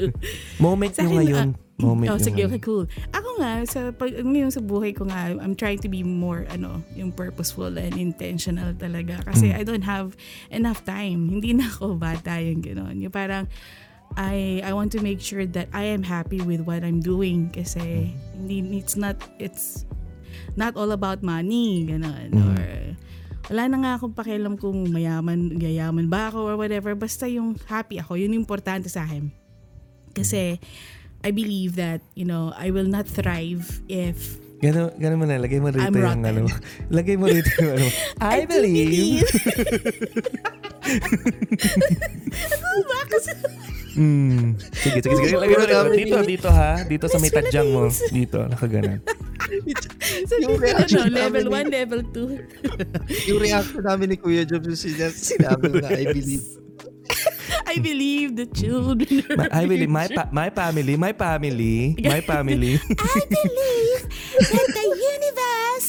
[0.62, 1.48] Moment akin, ngayon.
[1.80, 2.48] Moment oh, nyo sige, ngayon.
[2.52, 2.84] okay, cool.
[3.10, 6.84] Ako nga, sa, pag, ngayon sa buhay ko nga, I'm trying to be more, ano,
[6.94, 9.24] yung purposeful and intentional talaga.
[9.26, 9.58] Kasi Mm.
[9.58, 10.14] I don't have
[10.52, 11.28] enough time.
[11.32, 13.00] Hindi na ako bata yung gano'n.
[13.02, 13.48] Yung parang,
[14.12, 18.12] I I want to make sure that I am happy with what I'm doing kasi
[18.36, 19.88] hindi it's not it's
[20.54, 22.42] not all about money gano'n Mm.
[22.42, 22.62] or
[23.50, 27.98] wala na nga akong pakialam kung mayaman yayaman ba ako or whatever basta yung happy
[27.98, 29.28] ako yun yung importante sa akin
[30.12, 30.56] kasi
[31.22, 35.42] I believe that you know I will not thrive if Gano'n, gano'n mo na.
[35.42, 36.22] Lagay mo rito I'm yung rotten.
[36.22, 36.42] ano.
[37.02, 37.86] Lagay mo rito yung ano.
[38.22, 39.26] I, do believe.
[42.46, 43.30] ano ba kasi
[43.92, 44.56] Mm.
[44.72, 45.36] Sige, sige, sige.
[45.36, 45.82] Lagay mo rito.
[45.92, 46.80] Dito, dito ha.
[46.80, 47.90] Dito sa may It's tadyang mo.
[48.08, 49.04] Dito, nakaganan.
[50.26, 52.48] So, Yung ano, reaction level namin 1 level 2
[53.32, 56.46] Yung reaction namin ni Kuya Job yung sina- sinabi na I believe.
[57.72, 62.20] I believe the children are Ma- I believe my pa- my family, my family, my
[62.30, 62.76] family.
[62.78, 64.00] I believe
[64.38, 65.88] that the universe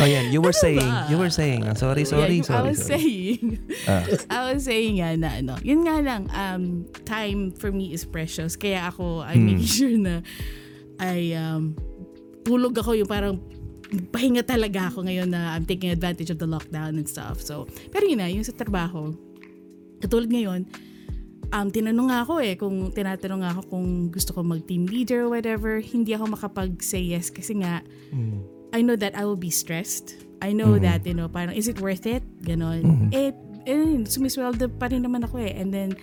[0.00, 1.06] oh yan, you were saying, ba?
[1.10, 1.62] you were saying.
[1.66, 2.68] ah, Sorry, sorry, Yeah, yung I sorry.
[2.70, 2.98] was sorry.
[2.98, 3.42] saying,
[3.86, 4.02] Ah.
[4.30, 6.62] I was saying nga na ano, yun nga lang, um,
[7.06, 8.54] time for me is precious.
[8.56, 9.46] Kaya ako, I'm Hmm.
[9.54, 10.14] making sure na
[10.98, 11.74] I, um,
[12.44, 13.40] tulog ako yung parang
[14.12, 17.40] pahinga talaga ako ngayon na I'm taking advantage of the lockdown and stuff.
[17.40, 19.14] So, pero yun na, yung sa trabaho,
[20.00, 20.66] katulad ngayon,
[21.52, 25.30] um, tinanong nga ako eh, kung tinatanong nga ako kung gusto ko mag-team leader or
[25.30, 27.80] whatever, hindi ako makapag-say yes kasi nga,
[28.10, 28.42] Mm.
[28.74, 30.18] I know that I will be stressed.
[30.42, 30.82] I know Mhm.
[30.82, 32.26] that, you know, parang, is it worth it?
[32.42, 32.82] Ganon.
[32.82, 33.08] Mhm.
[33.14, 33.30] Eh,
[33.70, 35.54] eh, sumisweldo pa rin naman ako eh.
[35.54, 35.94] And then,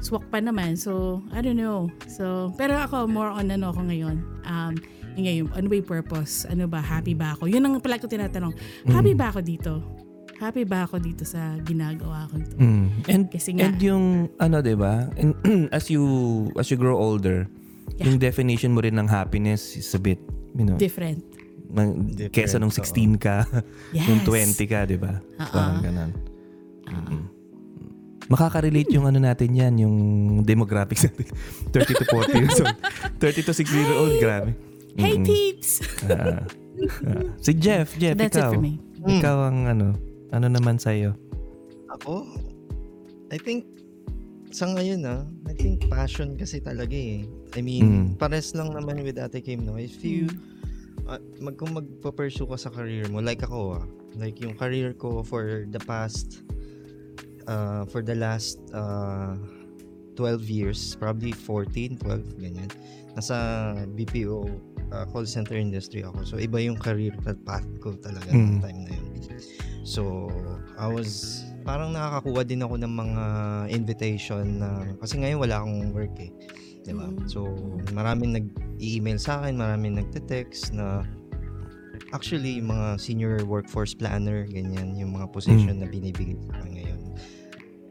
[0.00, 0.80] swak pa naman.
[0.80, 1.92] So, I don't know.
[2.08, 4.24] So, pero ako, more on ano ako ngayon.
[4.48, 4.80] Um,
[5.18, 6.46] yun nga yung, ano ba yung purpose?
[6.46, 6.78] Ano ba?
[6.78, 7.50] Happy ba ako?
[7.50, 8.54] Yun ang pala ko tinatanong.
[8.86, 9.82] Happy ba ako dito?
[10.38, 12.54] Happy ba ako dito sa ginagawa ko ito?
[12.54, 12.86] Mm.
[13.10, 14.04] And Kasi nga, and yung
[14.38, 15.10] ano 'di ba?
[15.74, 16.06] As you
[16.54, 17.50] as you grow older,
[17.88, 18.12] Yeah.
[18.12, 20.20] yung definition mo rin ng happiness is a bit,
[20.52, 21.24] you know, different.
[21.72, 23.48] mang- Different, kesa nung 16 ka,
[23.96, 24.04] Yes.
[24.06, 25.18] nung 20 ka, 'di ba?
[25.40, 26.12] Parang ganun.
[28.28, 29.96] Makaka-relate yung ano natin yan, yung
[30.44, 31.32] demographics natin.
[31.72, 32.76] 30 to 40 years old.
[33.24, 34.52] 30 to 60 years old, grabe.
[34.98, 35.26] Hey, Mm-mm.
[35.26, 35.78] peeps!
[36.04, 36.42] Ah.
[37.06, 37.22] Ah.
[37.38, 38.50] si Jeff, Jeff, That's ikaw.
[38.50, 38.82] it for me.
[39.00, 39.86] Ikaw ang ano,
[40.30, 41.14] ano naman sa'yo?
[41.92, 42.26] Ako,
[43.30, 43.66] I think,
[44.50, 47.22] sa ngayon ah, I think passion kasi talaga eh.
[47.54, 48.06] I mean, Mm.
[48.16, 49.74] pares lang naman with Ate Kim, no?
[49.74, 50.26] If you,
[51.06, 53.84] ah, mag, kung magpa-pursue ka sa career mo, like ako ah,
[54.14, 56.42] like yung career ko for the past,
[57.46, 59.38] uh, for the last uh,
[60.14, 62.70] 12 years, probably 14, 12, ganyan.
[63.14, 63.34] Nasa
[63.88, 64.46] BPO
[64.92, 66.24] uh, call center industry ako.
[66.24, 68.58] So, iba yung career path ko talaga Mm.
[68.58, 68.60] mm.
[68.62, 69.06] time na yun.
[69.88, 70.28] So,
[70.76, 73.24] I was, parang nakakakuha din ako ng mga
[73.72, 76.32] invitation na, kasi ngayon wala akong work eh.
[76.84, 77.08] Diba?
[77.08, 77.24] Mm.
[77.28, 77.48] So,
[77.92, 81.04] maraming nag-email sa akin, maraming nagte-text na
[82.12, 87.00] actually, yung mga senior workforce planner, ganyan, yung mga position na binibigay sa akin ngayon.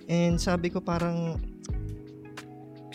[0.08, 1.38] And sabi ko parang,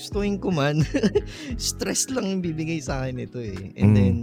[0.02, 0.82] gustuin ko man,
[1.70, 3.70] stress lang yung bibigay sa akin ito eh.
[3.78, 3.96] And Mm.
[3.96, 4.16] then,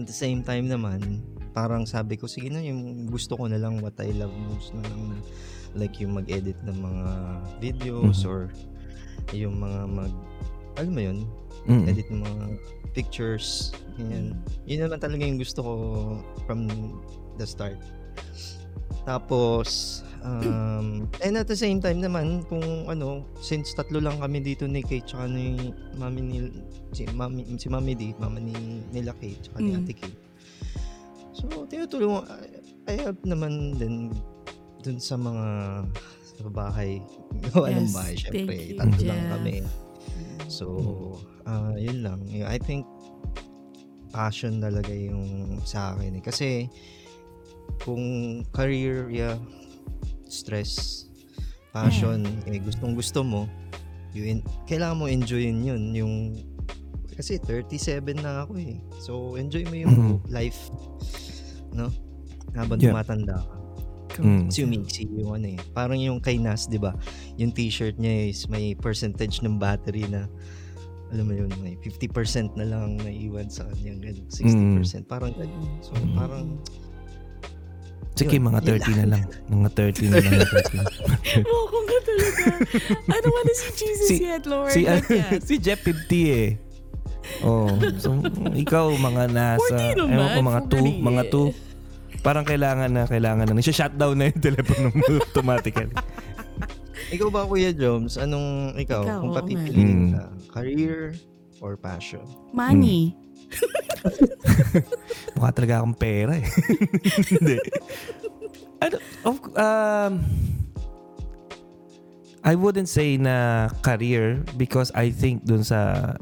[0.00, 1.20] at the same time naman,
[1.52, 4.80] parang sabi ko, sige na, yung gusto ko na lang what I love most na
[4.88, 5.16] lang na
[5.76, 7.06] like yung mag-edit ng mga
[7.60, 8.30] videos Mhm.
[8.32, 8.40] or
[9.36, 10.12] yung mga mag,
[10.80, 11.18] alam mo yun,
[11.68, 11.84] Mm.
[11.92, 12.44] edit ng mga
[12.96, 14.40] pictures, ganyan.
[14.64, 15.72] Yun naman talaga yung gusto ko
[16.48, 16.64] from
[17.36, 17.76] the start.
[19.04, 24.64] Tapos, um, and at the same time naman, kung ano, since tatlo lang kami dito
[24.64, 26.38] ni Kate tsaka ni mami ni,
[26.94, 28.54] si mami, si mami D, mama ni,
[28.90, 29.82] nila Kate tsaka ni Mm.
[29.82, 30.18] ate Kate.
[31.34, 32.22] So, tinutulungan,
[32.86, 34.14] I help naman din
[34.82, 35.46] dun sa mga
[36.38, 37.02] sa bahay.
[37.54, 38.56] Yes, bahay, thank syempre.
[38.58, 39.32] you, Tatlo lang Jeff.
[39.34, 39.54] kami.
[40.46, 40.66] So,
[41.42, 42.20] ah yun lang.
[42.44, 42.84] I think
[44.12, 46.22] passion talaga yung sa akin eh.
[46.22, 46.68] Kasi
[47.80, 48.04] kung
[48.52, 49.40] career, yeah,
[50.32, 51.04] stress,
[51.70, 53.44] passion, eh, gustong gusto mo,
[54.12, 55.92] you en- kailangan mo enjoyin yun.
[55.92, 56.14] Yung,
[57.12, 58.80] kasi 37 na ako eh.
[59.04, 60.16] So, enjoy mo yung Mhm.
[60.32, 60.72] life.
[61.72, 61.92] No?
[62.52, 62.96] Habang Yeah.
[62.96, 63.56] tumatanda ka.
[64.20, 64.52] Mm.
[64.52, 65.60] Si umiksi yung ano eh.
[65.72, 66.92] Parang yung kay Nas, di ba?
[67.40, 70.28] Yung t-shirt niya is may percentage ng battery na
[71.12, 74.80] alam mo yun, may 50% na lang naiwan sa kanyang ganun, Mm.
[74.80, 75.04] 60%.
[75.04, 75.68] Parang ganun.
[75.80, 76.56] So, parang,
[78.22, 79.22] Sige, Yun, mga yun 30 na lang.
[79.46, 80.32] Mga 30 na lang.
[81.34, 81.44] 30.
[81.44, 82.44] Oo, kung ka talaga.
[83.06, 84.70] I don't wanna see Jesus Si- yet, Lord.
[84.70, 85.02] si, yet.
[85.40, 85.98] si Jeff 50
[86.32, 86.50] eh.
[87.40, 88.18] Oh, so
[88.52, 90.92] ikaw mga nasa 40 naman, ewan ko mga 2, Fugani.
[91.00, 92.20] mga 2.
[92.20, 93.54] Parang kailangan na kailangan na.
[93.54, 95.90] Nasi-shutdown na yung telepono mo automatically.
[97.08, 101.14] ikaw ba, Kuya Joms, anong, ikaw, Ikaw, kung papipiliin ka, career
[101.58, 102.22] or passion?
[102.50, 103.14] Money.
[105.36, 106.46] Mukha talaga akong pera eh.
[107.32, 107.56] Hindi.
[108.82, 110.12] Ano, of, um,
[112.42, 116.12] I wouldn't say na career because I think dun sa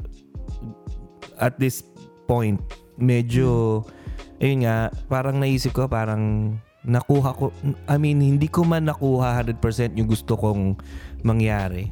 [1.41, 1.81] at this
[2.29, 2.61] point
[3.01, 3.81] medyo
[4.37, 7.49] ayun nga parang naisip ko parang nakuha ko
[7.89, 10.77] I mean hindi ko man nakuha 100% yung gusto kong
[11.25, 11.89] mangyari.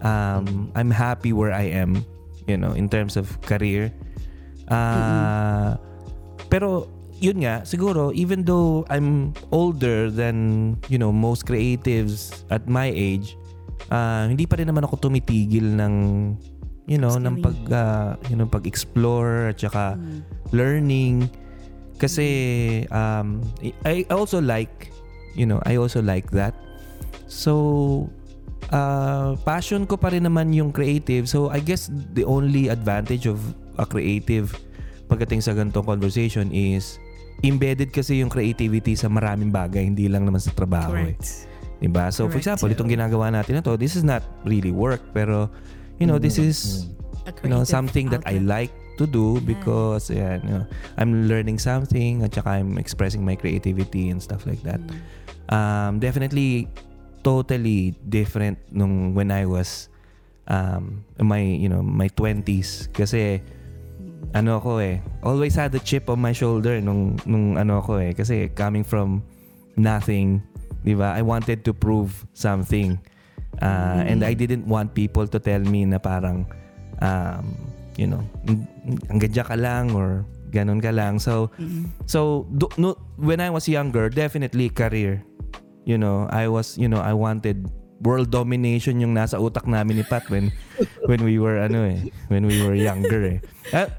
[0.00, 2.08] Um, I'm happy where I am,
[2.48, 3.92] you know, in terms of career.
[4.70, 5.76] Ah,
[6.46, 6.86] pero
[7.20, 13.34] yun nga, siguro even though I'm older than, you know, most creatives at my age,
[13.90, 15.94] ah, hindi pa rin naman ako tumitigil ng
[16.90, 20.20] you know, ng pag ah, you know, pag-explore at saka Mm.
[20.50, 21.14] learning.
[22.00, 22.26] Kasi
[22.88, 23.44] um
[23.84, 24.88] I I also like
[25.36, 26.56] you know I also like that.
[27.28, 28.08] So
[28.72, 31.28] uh, passion ko pa rin naman yung creative.
[31.28, 33.38] So I guess the only advantage of
[33.80, 34.52] a creative
[35.08, 37.00] pagdating sa ganitong conversation is
[37.40, 41.16] embedded kasi yung creativity sa maraming bagay hindi lang naman sa trabaho eh.
[41.16, 41.48] Correct.
[41.80, 42.12] Diba?
[42.12, 42.44] So for Correct.
[42.44, 45.48] example, itong ginagawa natin na to, this is not really work pero
[45.96, 46.88] you know, this is
[47.28, 50.64] A you know something that I like to do because yeah, you know,
[50.96, 54.80] I'm learning something at saka I'm expressing my creativity and stuff like that.
[54.80, 55.00] Mm.
[55.52, 56.68] Um, definitely
[57.20, 59.92] totally different nung when I was
[60.48, 63.44] um, in my you know my 20s kasi
[64.32, 68.12] ano ako eh always had the chip on my shoulder nung nung ano ako eh.
[68.14, 69.20] Kasi coming from
[69.74, 70.40] nothing
[70.84, 71.12] 'di ba?
[71.16, 72.96] I wanted to prove something.
[73.60, 76.48] Uh, and I didn't want people to tell me na parang
[77.02, 77.44] um,
[78.00, 78.22] you know
[79.12, 81.20] ang gadya ka lang or ganun ka lang.
[81.20, 81.90] So Mm.
[82.08, 85.20] so do, no, when I was younger definitely career.
[85.84, 87.66] You know I was you know I wanted
[88.00, 90.48] world domination yung nasa utak namin ni Pat when
[91.04, 93.38] when we were ano eh when we were younger eh.
[93.70, 93.92] Ah,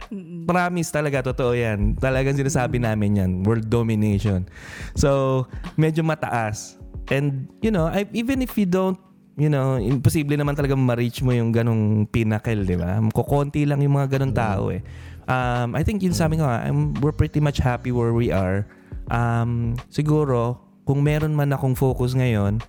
[0.49, 1.95] promise talaga totoo yan.
[1.95, 4.49] Talagang sinasabi namin yan world domination.
[4.97, 5.45] So
[5.77, 6.81] medyo mataas.
[7.13, 8.97] And you know I, even if you don't
[9.37, 12.97] you know imposible naman talaga ma-reach mo yung ganong pinnacle di ba?
[13.13, 14.81] Kukonti lang yung mga ganong tao eh.
[15.29, 18.65] Um, I think yun sabi ko I'm, we're pretty much happy where we are.
[19.13, 20.57] Um, siguro
[20.89, 22.59] kung meron man akong focus ngayon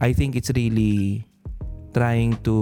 [0.00, 1.28] I think it's really
[1.92, 2.56] trying to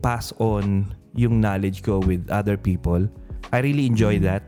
[0.00, 3.04] pass on yung knowledge ko with other people.
[3.52, 4.44] I really enjoy that.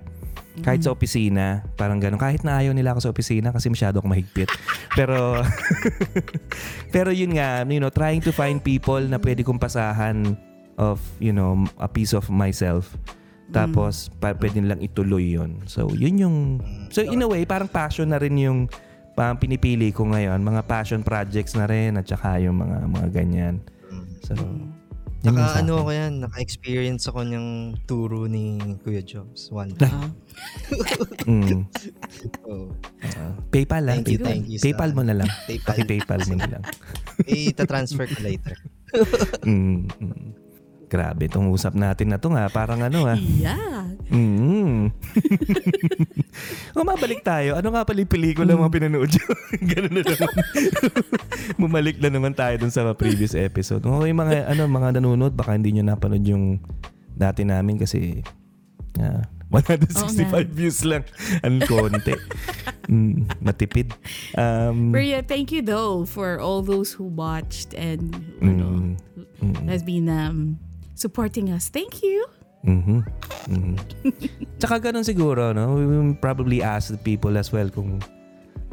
[0.60, 2.20] Kahit sa opisina, parang gano'n.
[2.20, 4.50] Kahit na ayaw nila ako sa opisina kasi masyado akong mahigpit.
[4.98, 5.40] pero,
[6.94, 10.36] pero yun nga, you know, trying to find people na pwede kong pasahan
[10.76, 12.92] of, you know, a piece of myself.
[13.50, 15.58] Tapos, pa, pwede nilang ituloy yun.
[15.66, 16.36] So, yun yung,
[16.92, 18.70] so in a way, parang passion na rin yung
[19.14, 20.40] parang pinipili ko ngayon.
[20.40, 23.54] Mga passion projects na rin at saka yung mga, mga ganyan.
[24.24, 24.36] So,
[25.20, 30.16] yun Naka ano ako yan, naka-experience ako niyang turo ni Kuya Jobs one time.
[31.28, 31.68] Mm.
[32.48, 32.72] Oh,
[33.04, 34.00] Ah, PayPal lang.
[34.00, 34.30] Thank you, PayPal.
[34.32, 35.28] thank you PayPal mo na lang.
[35.48, 35.68] PayPal.
[35.76, 36.62] Paki-PayPal mo na lang.
[37.28, 38.56] eh, ita-transfer ko later.
[39.44, 40.29] Mm, mm.
[40.90, 42.50] Grabe, itong usap natin na to nga.
[42.50, 43.14] Parang ano ah.
[43.14, 43.94] Yeah.
[44.10, 44.90] Mm.
[46.74, 47.54] o mabalik tayo.
[47.54, 49.26] Ano nga pala yung pelikula mga pinanood nyo?
[49.70, 50.34] Ganun na naman.
[51.62, 53.86] Bumalik na naman tayo dun sa previous episode.
[53.86, 56.58] Kung yung mga, ano, mga nanonood, baka hindi nyo napanood yung
[57.14, 58.26] dati namin kasi
[58.98, 59.22] ah,
[59.54, 60.42] 165 Oo nga.
[60.42, 61.06] views lang.
[61.46, 62.18] Ang konti.
[62.90, 63.94] Mm, matipid.
[64.34, 68.10] Um, But yeah, thank you though for all those who watched and
[68.42, 68.98] you know, mm,
[69.38, 69.70] mm.
[69.70, 70.58] has been um,
[71.00, 71.72] supporting us.
[71.72, 72.28] Thank you.
[72.60, 73.00] Mhm.
[73.48, 73.74] Mhm.
[74.60, 75.80] Tsaka ganun siguro, no?
[75.80, 78.04] We will probably ask the people as well kung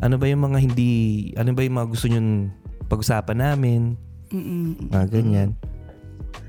[0.04, 0.92] ano ba yung mga hindi,
[1.40, 2.52] ano ba yung mga gusto nyong
[2.92, 3.96] pag-usapan namin,
[4.30, 4.92] Mm-mm.
[4.92, 5.50] mga ganyan.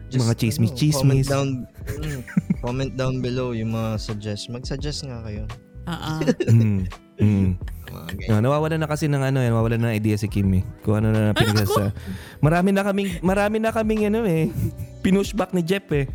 [0.09, 1.29] mga chismis, chismis.
[1.29, 1.49] Comment down,
[1.87, 2.21] mm,
[2.65, 4.51] comment down below yung mga suggest.
[4.51, 5.47] Mag-suggest nga kayo.
[5.87, 6.21] Uh-uh.
[6.49, 6.85] Mm.
[7.19, 7.59] Mm.
[7.89, 8.29] Mga ganyan.
[8.31, 10.63] No, nawawala na kasi ng ano, eh, nawawala na ng idea si Kim eh.
[10.87, 11.91] Kung ano na pinag sa
[12.39, 14.53] Marami na kaming marami na kaming ano eh.
[15.03, 16.07] Pinush back ni Jeff eh.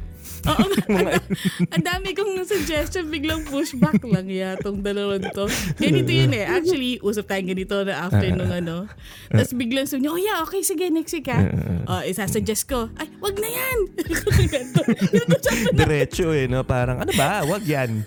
[0.43, 0.83] Oo nga.
[1.03, 5.47] Ang, ang dami kong suggestion, biglang pushback lang ya tong dalawang to.
[5.79, 6.43] Ganito yun eh.
[6.47, 8.87] Actually, usap tayong ganito na after nung ano.
[9.31, 11.47] Tapos biglang sabi niya, oh yeah, okay, sige, next week ha.
[11.87, 13.77] Oh, isasuggest ko, ay, wag na yan.
[15.79, 16.63] Diretso eh, no?
[16.67, 17.43] Parang, ano ba?
[17.47, 18.03] Wag yan.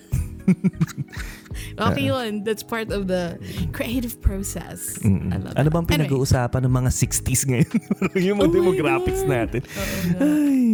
[1.78, 2.42] okay yun.
[2.42, 3.36] That's part of the
[3.70, 4.96] creative process.
[5.00, 5.32] Mm-mm.
[5.32, 6.08] I love Ano bang Anyway.
[6.08, 7.70] pinag-uusapan ng mga 60s ngayon?
[8.26, 9.32] yung mga Oh demographics God.
[9.32, 9.60] natin.
[9.62, 10.18] Oo nga.
[10.22, 10.64] Ay.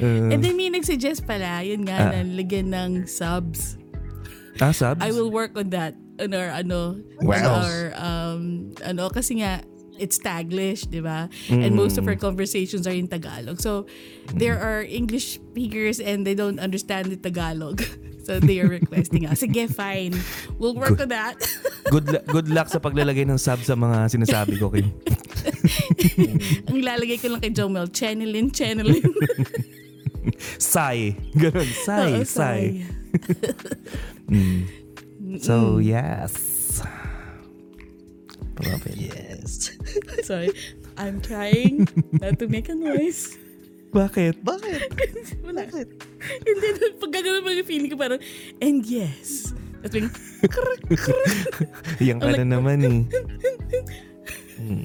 [0.00, 2.10] Uh, And then may nagsuggest pala, yun nga, Ah.
[2.12, 3.76] na lagyan ng subs.
[4.58, 5.00] ah, subs?
[5.00, 7.32] I will work on that on our ano Wow.
[7.32, 8.42] on our um
[8.84, 9.64] ano kasi nga
[9.96, 11.28] it's Taglish, di ba?
[11.48, 13.60] And most of our conversations are in Tagalog.
[13.60, 13.84] So
[14.32, 17.84] there are English speakers and they don't understand the Tagalog.
[18.22, 19.40] So they are requesting us.
[19.40, 20.14] Sige, fine.
[20.58, 21.40] We'll work on that.
[21.94, 24.92] good, good luck sa paglalagay ng sub sa mga sinasabi ko, Kim.
[26.70, 29.02] Ang lalagay ko lang kay Jomel, channelin, channelin.
[30.60, 31.16] Sai.
[31.32, 31.68] Ganun.
[31.84, 32.84] Sai, Oo, sai.
[34.28, 34.68] Mm.
[35.40, 36.84] So, yes.
[38.54, 38.96] Profit.
[39.00, 39.72] Yes.
[40.22, 40.52] Sorry.
[41.00, 41.88] I'm trying
[42.20, 43.39] not to make a noise.
[43.90, 44.34] Bakit?
[44.46, 44.80] Bakit?
[45.46, 45.66] Wala.
[45.66, 45.88] Bakit?
[46.46, 46.66] Hindi,
[46.98, 48.20] pag gano'n mga feeling ko parang,
[48.62, 49.50] and yes.
[49.80, 50.12] At biglang,
[51.98, 53.00] Yang ka na naman eh.
[54.60, 54.84] Hmm.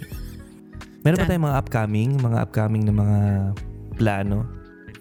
[1.03, 3.19] Meron pa tayong mga upcoming, mga upcoming na mga
[3.99, 4.47] plano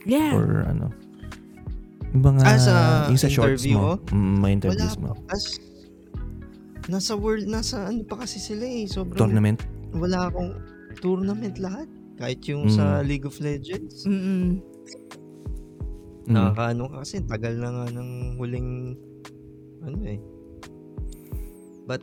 [0.03, 0.35] yeah.
[0.35, 0.91] or ano?
[2.11, 2.75] Yung mga, Ah, sa
[3.07, 4.03] yung sa shorts interview mo.
[4.11, 5.31] Mm, mga interviews Wala mo.
[5.31, 5.45] As,
[6.91, 8.91] nasa world, nasa ano pa kasi sila eh.
[8.91, 9.63] Sobrang, Tournament?
[9.95, 10.59] wala akong
[10.99, 11.87] tournament lahat.
[12.15, 12.75] Kahit yung Mm.
[12.75, 14.07] sa League of Legends.
[14.07, 14.63] Mm-mm.
[16.25, 16.31] Mm.
[16.31, 18.97] Nakakaano ka kasi, tagal na nga ng huling,
[19.83, 20.21] ano eh.
[21.85, 22.01] But,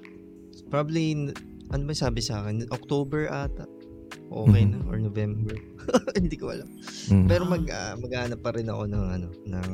[0.70, 1.34] probably, n-
[1.72, 2.70] ano ba sabi sa akin?
[2.70, 3.66] October ata.
[4.32, 4.72] Okay Mhm.
[4.72, 5.56] na, or November.
[6.20, 6.70] Hindi ko alam.
[7.10, 7.28] Mm.
[7.28, 9.70] Pero mag, ah, mag-aanap pa rin ako ng, ano, ng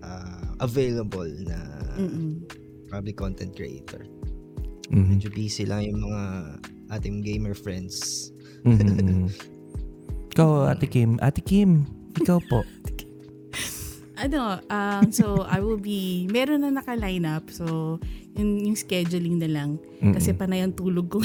[0.00, 1.56] ah, available na
[1.96, 2.44] Mm-mm.
[2.86, 4.04] probably content creator.
[4.92, 5.16] Mhm.
[5.16, 6.22] Medyo busy lang yung mga
[6.92, 8.30] ating gamer friends.
[8.64, 9.28] Mhm, mhm.
[10.34, 11.20] Ikaw, Ate Kim.
[11.22, 11.86] Ate Kim,
[12.18, 12.66] ikaw po.
[14.14, 17.50] Ano, um, so I will be, meron na naka-line up.
[17.50, 17.98] So,
[18.38, 19.82] yung, yung scheduling na lang.
[19.98, 20.40] Kasi Mm-mm.
[20.40, 21.18] panay ang tulog ko.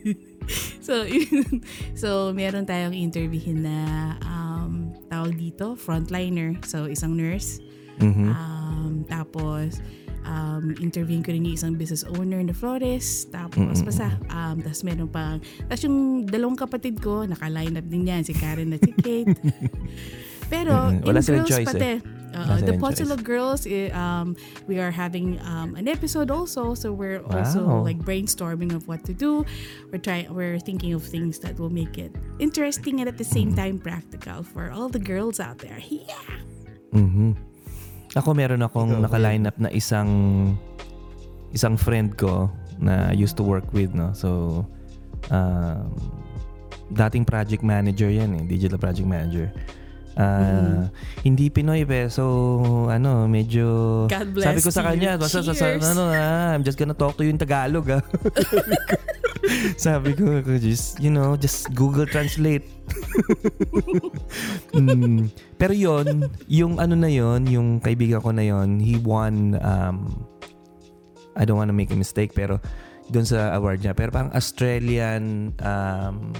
[0.86, 1.62] so, yun.
[1.98, 3.78] so, meron tayong interviewin na
[4.22, 6.54] um, tawag dito, frontliner.
[6.62, 7.58] So, isang nurse.
[7.98, 8.30] Mhm.
[8.30, 9.82] Um, tapos,
[10.26, 13.30] um, interviewin ko rin yung isang business owner na Flores.
[13.30, 13.86] Tapos, Mm-mm.
[13.86, 15.38] basta, um, tapos meron pang,
[15.70, 19.30] tapos yung dalawang kapatid ko, naka-line up din yan, si Karen at si Kate.
[20.52, 20.90] Pero.
[21.02, 21.98] Wala in girls choice pati, eh.
[22.36, 24.36] uh, the Potsolo Girls, eh, um,
[24.70, 26.74] we are having um, an episode also.
[26.74, 27.82] So we're also Wow.
[27.82, 29.42] like brainstorming of what to do.
[29.90, 33.54] We're trying, we're thinking of things that will make it interesting and at the same
[33.58, 35.82] time practical for all the girls out there.
[35.82, 36.14] Yeah.
[36.94, 37.34] Mhm.
[38.16, 40.08] Ako meron akong Ikaw, naka-line up na isang
[41.52, 42.48] isang friend ko
[42.80, 44.12] na I used to work with no.
[44.16, 44.64] So
[45.28, 45.92] um,
[46.92, 49.52] dating project manager yan eh, digital project manager.
[50.16, 50.88] Ah,
[51.20, 52.24] Hindi Pinoy pe, so
[52.88, 56.80] ano, medyo God bless Sabi ko sa kanya, basta sa, sa ano ah, I'm just
[56.80, 58.00] gonna talk to you in Tagalog ah.
[59.76, 62.64] Sabi ko, just, you know, just Google Translate.
[64.76, 65.32] Mm.
[65.56, 70.24] Pero yon yung ano na yon yung kaibigan ko na yon he won, um,
[71.32, 72.60] I don't wanna make a mistake, pero
[73.08, 73.96] doon sa award niya.
[73.96, 76.32] Pero parang Australian um,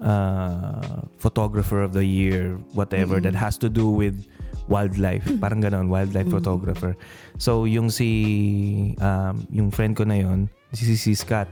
[0.00, 4.26] uh, photographer of the year, whatever, that has to do with
[4.68, 5.24] wildlife.
[5.42, 6.96] Parang ganon, wildlife photographer.
[7.38, 11.48] So, yung si, um, yung friend ko na yon si, si Scott,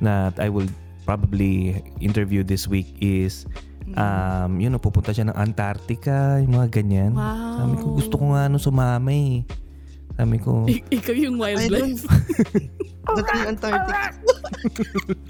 [0.00, 0.68] na I will
[1.04, 3.46] probably interview this week is
[3.94, 7.12] um, yun, know, pupunta siya ng Antarctica, yung mga ganyan.
[7.14, 7.56] Wow.
[7.56, 9.46] Sabi ko, gusto ko nga ano, sumama eh.
[10.12, 12.02] Sabi ko, Ik- ikaw yung I wildlife.
[13.06, 14.02] Punta kami Antarctica.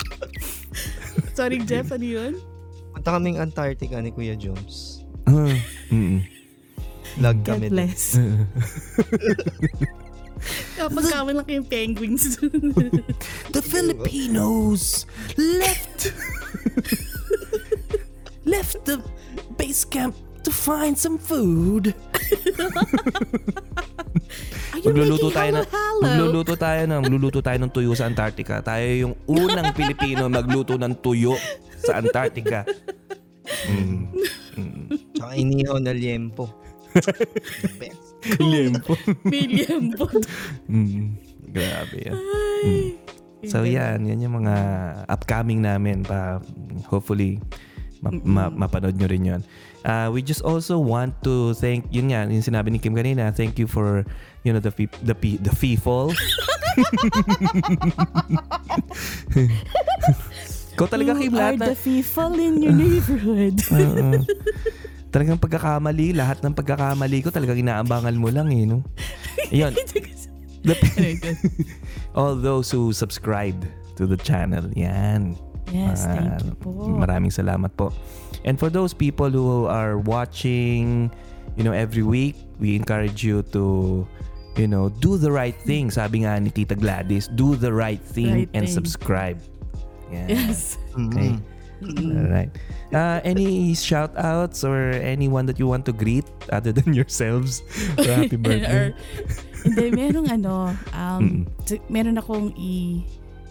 [1.36, 2.32] Sorry, Jeff, ano yun?
[2.90, 5.04] Punta kaming Antarctica ni Kuya Jones.
[5.28, 5.52] uh,
[5.92, 6.24] mm
[7.18, 7.66] Lag God kami.
[7.68, 7.74] dun.
[7.74, 8.14] bless.
[10.78, 12.38] Kapag kami lang kayong penguins.
[13.50, 15.02] The Filipinos
[15.34, 16.14] left
[18.48, 18.96] left the
[19.60, 21.92] base camp to find some food.
[24.72, 25.66] Are you Magluluto tayo ng
[26.00, 28.64] magluluto tayo ng magluluto tayo ng tuyo sa Antarctica.
[28.64, 31.36] Tayo yung unang Pilipino magluto ng tuyo
[31.76, 32.64] sa Antarctica.
[33.68, 34.14] Mm.
[34.56, 34.82] Mm.
[35.16, 36.48] Tsaka inihaw na liempo.
[37.64, 38.08] The best.
[38.40, 38.94] Limpo.
[39.24, 40.08] Million po.
[40.66, 41.16] Mm.
[41.48, 42.16] Grabe yan.
[42.16, 42.98] Ay.
[43.46, 44.56] So yan, yan yung mga
[45.06, 46.42] upcoming namin pa
[46.90, 47.38] hopefully
[47.98, 49.42] Ma- ma- mapanood nyo rin yun.
[49.86, 53.58] Uh, we just also want to thank, yun nga, yung sinabi ni Kim kanina, thank
[53.58, 54.04] you for,
[54.42, 56.10] you know, the fee, the fee, the FIFOL.
[60.74, 63.56] Ikaw talaga, Kim, lahat na, the people in your neighborhood?
[63.74, 64.22] Oo.
[65.08, 68.84] talagang pagkakamali, lahat ng pagkakamali ko talagang inaabangan mo lang eh, no?
[69.50, 69.72] Ayun.
[70.66, 70.74] The-
[72.18, 75.38] all those who subscribed to the channel, yan.
[75.70, 76.70] Yes, thank Ah, you po.
[76.88, 77.92] Maraming salamat po.
[78.44, 81.10] And for those people who are watching,
[81.56, 84.06] you know, every week, we encourage you to,
[84.54, 85.90] you know, do the right thing.
[85.90, 88.74] Sabi nga ni Tita Gladys, do the right thing Right and thing.
[88.74, 89.38] subscribe.
[90.08, 90.26] Yeah.
[90.48, 90.78] Yes.
[90.96, 91.36] Okay.
[91.78, 92.50] All right.
[92.90, 97.62] Uh, any shout outs or anyone that you want to greet other than yourselves?
[97.94, 98.66] for happy birthday.
[98.66, 98.84] Or,
[99.62, 101.38] hindi, merong ano, um, Mm.
[101.66, 103.02] t- meron akong i,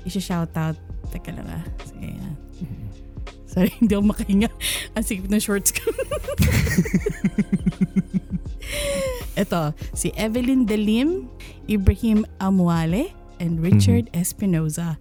[0.08, 0.80] i-shoutout.
[1.12, 1.64] Teka lang ah.
[1.84, 2.34] Sige ah.
[3.48, 4.50] Sorry, hindi ako makahinga.
[4.96, 5.88] Ang sikip ng shorts ko.
[9.38, 11.30] Ito, si Evelyn Delim,
[11.70, 14.98] Ibrahim Amuale, and Richard Espinoza.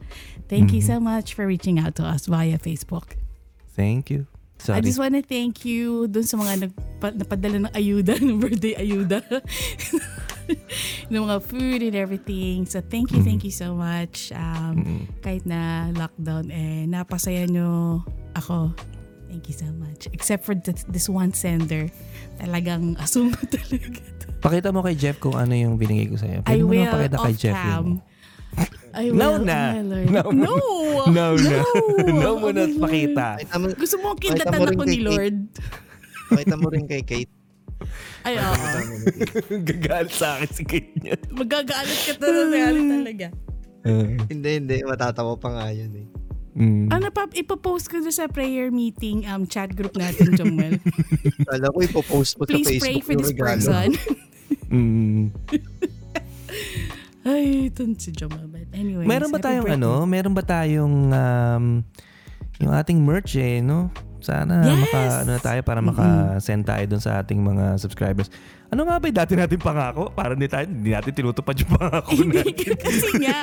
[0.48, 3.16] Thank you so much for reaching out to us via Facebook.
[3.74, 4.28] Thank you.
[4.56, 4.80] I Sorry.
[4.80, 9.20] just want to thank you dun sa mga nagpa, napadala ng ayuda, ng birthday ayuda.
[11.10, 12.64] ng mga food and everything.
[12.64, 14.30] So thank you, thank you so much.
[14.32, 15.02] Um, Mm.
[15.20, 18.70] Kahit na lockdown, eh, napasaya nyo ako.
[19.26, 20.06] Thank you so much.
[20.12, 21.90] Except for this, this one sender.
[22.36, 23.98] Talagang asumo talaga.
[24.20, 24.26] to.
[24.38, 26.40] Pakita mo kay Jeff kung ano yung binigay ko sa'yo.
[26.42, 27.68] I Pwede mo will pakita kay Jeff cam.
[27.68, 27.88] yun.
[28.96, 29.60] I No will, na.
[29.60, 30.06] oh my Lord.
[30.08, 30.32] No na.
[30.32, 30.54] No.
[31.04, 31.58] No na.
[32.06, 32.80] No mo Oh na Lord.
[32.80, 33.26] pakita.
[33.74, 34.98] Gusto mo kindatan ako ni.
[35.02, 35.36] Lord?
[36.26, 37.32] pakita mo rin kay Kate.
[38.26, 38.54] Ay, oo.
[39.68, 41.16] Gagalit sa akin si Kate niya.
[41.30, 43.26] Magagalit ka talaga talaga.
[44.32, 44.76] hindi, hindi.
[44.82, 46.06] Matatawa pa nga yun eh.
[46.56, 46.88] Mm.
[46.88, 50.80] Ano pa, ipopost ko sa prayer meeting um chat group natin, Jomel.
[51.52, 53.44] Kala ko ipopost mo sa Please Facebook pray for this regalo.
[53.44, 53.88] person.
[54.72, 55.24] Mm.
[57.28, 58.48] Ay, ito si Jomel.
[58.48, 59.04] But anyway.
[59.04, 60.08] Meron ba tayong ano?
[60.08, 61.64] Meron ba tayong um,
[62.56, 63.92] yung ating merch eh, no?
[64.26, 64.82] Sana Yes!
[64.82, 68.26] maka ano na tayo para maka-send tayo dun sa ating mga subscribers.
[68.66, 70.10] Ano nga ba yung dati natin pangako?
[70.10, 72.74] Para hindi tayo, hindi natin tinutupad yung pangako natin.
[72.82, 73.36] Kasi nga,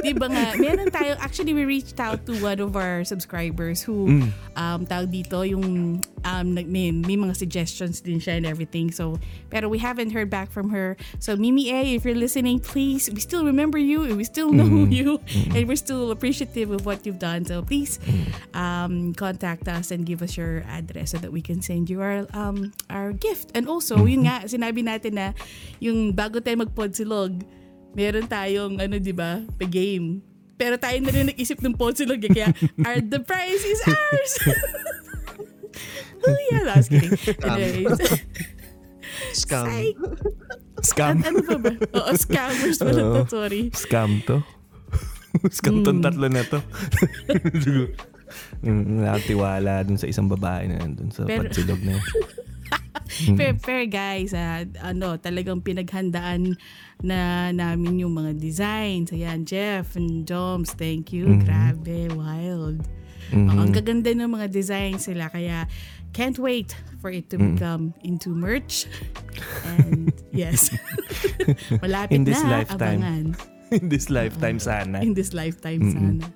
[0.00, 4.08] di ba nga, meron tayo, actually we reached out to one of our subscribers who,
[4.08, 4.28] Mm.
[4.56, 8.88] um, tawag dito, yung, um, may, may mga suggestions din siya and everything.
[8.88, 9.20] So,
[9.52, 10.96] pero we haven't heard back from her.
[11.20, 14.64] So, Mimi A, if you're listening, please, we still remember you and we still know
[14.64, 14.92] Mm-hmm.
[14.94, 15.08] you
[15.52, 17.44] and we're still appreciative of what you've done.
[17.44, 18.56] So, please, Mm-hmm.
[18.56, 22.24] um, contact us and give us your address so that we can send you our,
[22.32, 23.50] um, our gift.
[23.52, 25.26] And also, yun nga, sinabi natin na
[25.82, 27.42] yung bago tayo mag-podsilog,
[27.90, 30.22] meron tayong, ano, di ba, the game.
[30.54, 32.48] Pero tayo na rin nag-isip ng podsilog, eh, kaya
[32.86, 34.32] our, the prize is ours!
[36.30, 37.16] oh yeah, was kidding.
[37.42, 37.98] Anyways.
[39.34, 39.66] Scam.
[39.66, 39.96] Psych.
[40.86, 41.16] Scam.
[41.20, 41.70] At ano pa ba?
[41.76, 43.62] Oo, scammers pala to, sorry.
[43.74, 44.40] Scam to.
[45.56, 46.58] Scam tong tatlo na to.
[48.62, 52.04] Mm, Wala akong tiwala dun sa isang babae na nandun sa Pero- pagsilog na yun.
[53.36, 56.54] Fair, fair guys, ah, ano, talagang pinaghandaan
[57.02, 59.10] na namin yung mga designs.
[59.10, 61.26] Ayan, Jeff and Joms, thank you.
[61.26, 61.42] Mhm.
[61.42, 62.86] Grabe, wild.
[63.34, 63.50] Mhm.
[63.50, 65.26] Oo, ang gaganda ng mga designs sila.
[65.26, 65.66] Kaya,
[66.14, 67.54] can't wait for it to Mm.
[67.54, 68.86] become into merch.
[69.66, 70.70] And yes,
[71.82, 73.00] malapit In this na, lifetime.
[73.02, 73.24] abangan.
[73.74, 74.98] In this lifetime sana.
[75.02, 75.94] In this lifetime Mm-mm.
[75.94, 76.26] sana.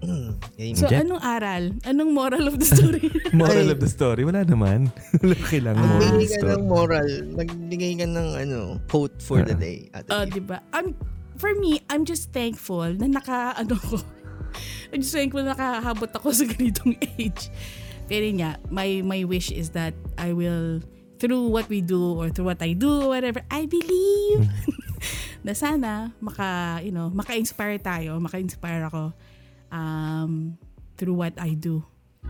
[0.00, 1.04] So, Jeff?
[1.04, 1.64] anong aral?
[1.84, 3.04] Anong moral of the story?
[3.36, 3.74] Moral Ay.
[3.76, 4.88] of the story, wala naman.
[5.20, 5.92] Wala kailangan Ah.
[5.92, 6.56] moral of the story.
[6.56, 7.08] ng moral.
[7.36, 9.60] Nagbigay ka ng ano, quote for the Ah.
[9.60, 9.78] day.
[10.08, 10.32] Oh, Kim.
[10.32, 10.64] di ba?
[10.72, 10.96] I'm
[11.36, 14.00] for me, I'm just thankful na naka ano ko.
[14.92, 17.52] I'm just thankful na nakahabot ako sa ganitong age.
[18.08, 20.80] Pero nga, my my wish is that I will
[21.20, 24.48] through what we do or through what I do whatever, I believe
[25.44, 29.12] na sana maka, you know, maka-inspire tayo, maka-inspire ako
[29.72, 30.54] um
[31.00, 31.82] through what I do.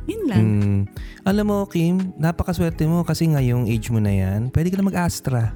[0.07, 0.45] Yun lang.
[0.47, 0.81] Mm.
[1.27, 5.53] Alam mo, Kim, napakaswerte mo kasi ngayong age mo na yan, pwede ka na mag-Astra.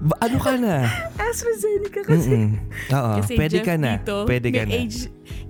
[0.00, 0.88] Ba- ano ka na?
[1.16, 2.30] AstraZeneca kasi.
[2.30, 2.50] Mm-mm.
[2.90, 3.92] Oo, Kasi pwede Jeff ka na.
[3.98, 4.72] dito, pwede ka na.
[4.72, 4.98] age,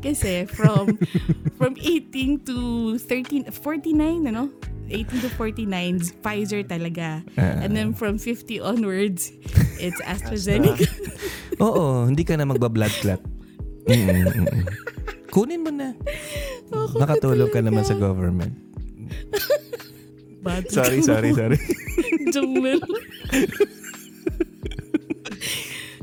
[0.01, 0.99] kasi from
[1.59, 2.57] from 18 to
[2.99, 4.51] 13, 49, ano?
[4.91, 5.71] 18 to 49,
[6.19, 7.23] Pfizer talaga.
[7.39, 7.63] Ah.
[7.63, 9.31] And then from 50 onwards,
[9.79, 10.83] it's AstraZeneca.
[11.63, 13.23] Oo, hindi ka na magba-blood clot.
[15.31, 15.95] Kunin mo na.
[16.99, 18.51] Nakatulog ka naman sa government.
[20.41, 21.59] Bad Sorry, sorry, sorry.
[22.35, 22.81] Jumel.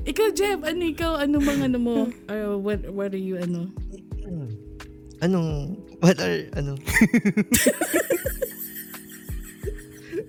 [0.06, 1.18] ikaw, Jeff, ano ikaw?
[1.18, 1.96] Ano bang ano mo?
[2.30, 3.66] Or what, what are you, ano?
[5.18, 6.78] Anong, what are, ano?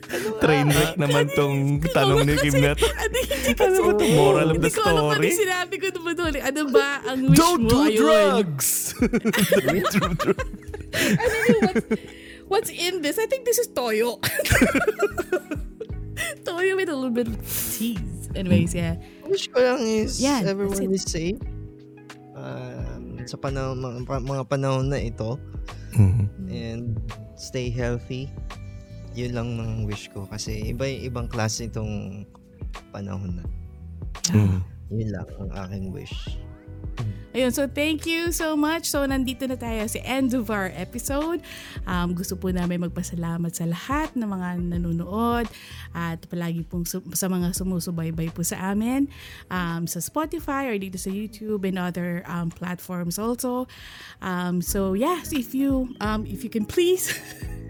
[0.08, 0.28] ano?
[0.40, 2.88] Train wreck naman tong tanong ni Kim na to.
[2.88, 4.04] Ano, hindi kasi, Ano ba to?
[4.16, 5.28] Moral of the hindi ko alam ano story?
[5.36, 6.32] sinabi ko naman doon.
[6.40, 7.68] Ano ba ang wish Don't mo?
[7.68, 7.98] do Ayun.
[8.00, 8.68] drugs!
[10.98, 11.84] Ano yung what's,
[12.48, 13.20] what's in this?
[13.20, 14.16] I think this is toyo.
[16.44, 18.28] toyo with a little bit of cheese.
[18.34, 18.96] Anyways, yeah.
[19.24, 21.40] Wish ko lang is that's everyone is safe.
[22.36, 25.36] Um, sa panahon, mga, mga panahon na ito.
[25.96, 26.24] Mhm.
[26.48, 26.84] And
[27.36, 28.28] stay healthy.
[29.16, 30.28] Yun lang ng wish ko.
[30.28, 32.24] Kasi iba yung ibang klase itong
[32.92, 33.44] panahon na.
[34.32, 34.60] Mhm.
[34.92, 36.16] Yun lang ang aking wish.
[37.38, 38.90] Ayun, so thank you so much.
[38.90, 41.38] So nandito na tayo sa end of our episode.
[41.86, 45.46] Um, gusto po namin magpasalamat sa lahat ng mga nanonood
[45.94, 49.06] at palagi pong su- sa mga sumusubaybay po sa amin
[49.54, 53.70] um, sa Spotify or dito sa YouTube and other um, platforms also.
[54.18, 57.14] Um, so yes, if you um, if you can please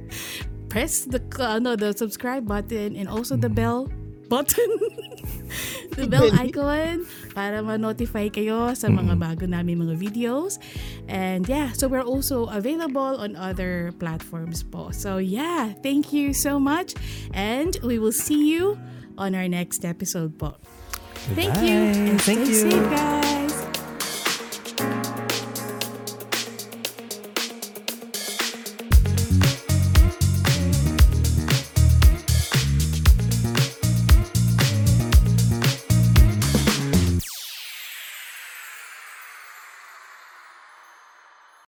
[0.72, 3.84] press the uh, no the subscribe button and also the bell
[4.28, 4.70] button.
[5.98, 10.62] The bell icon para ma-notify kayo sa mga bago namin mga videos.
[11.10, 14.94] And yeah so we're also available on other platforms po.
[14.94, 16.94] So yeah thank you so much.
[17.34, 18.78] And we will see you
[19.18, 20.54] on our next episode po.
[21.34, 21.90] Thank you.
[21.90, 21.98] Bye.
[22.14, 22.70] and Thank stay you.
[22.70, 23.37] safe guys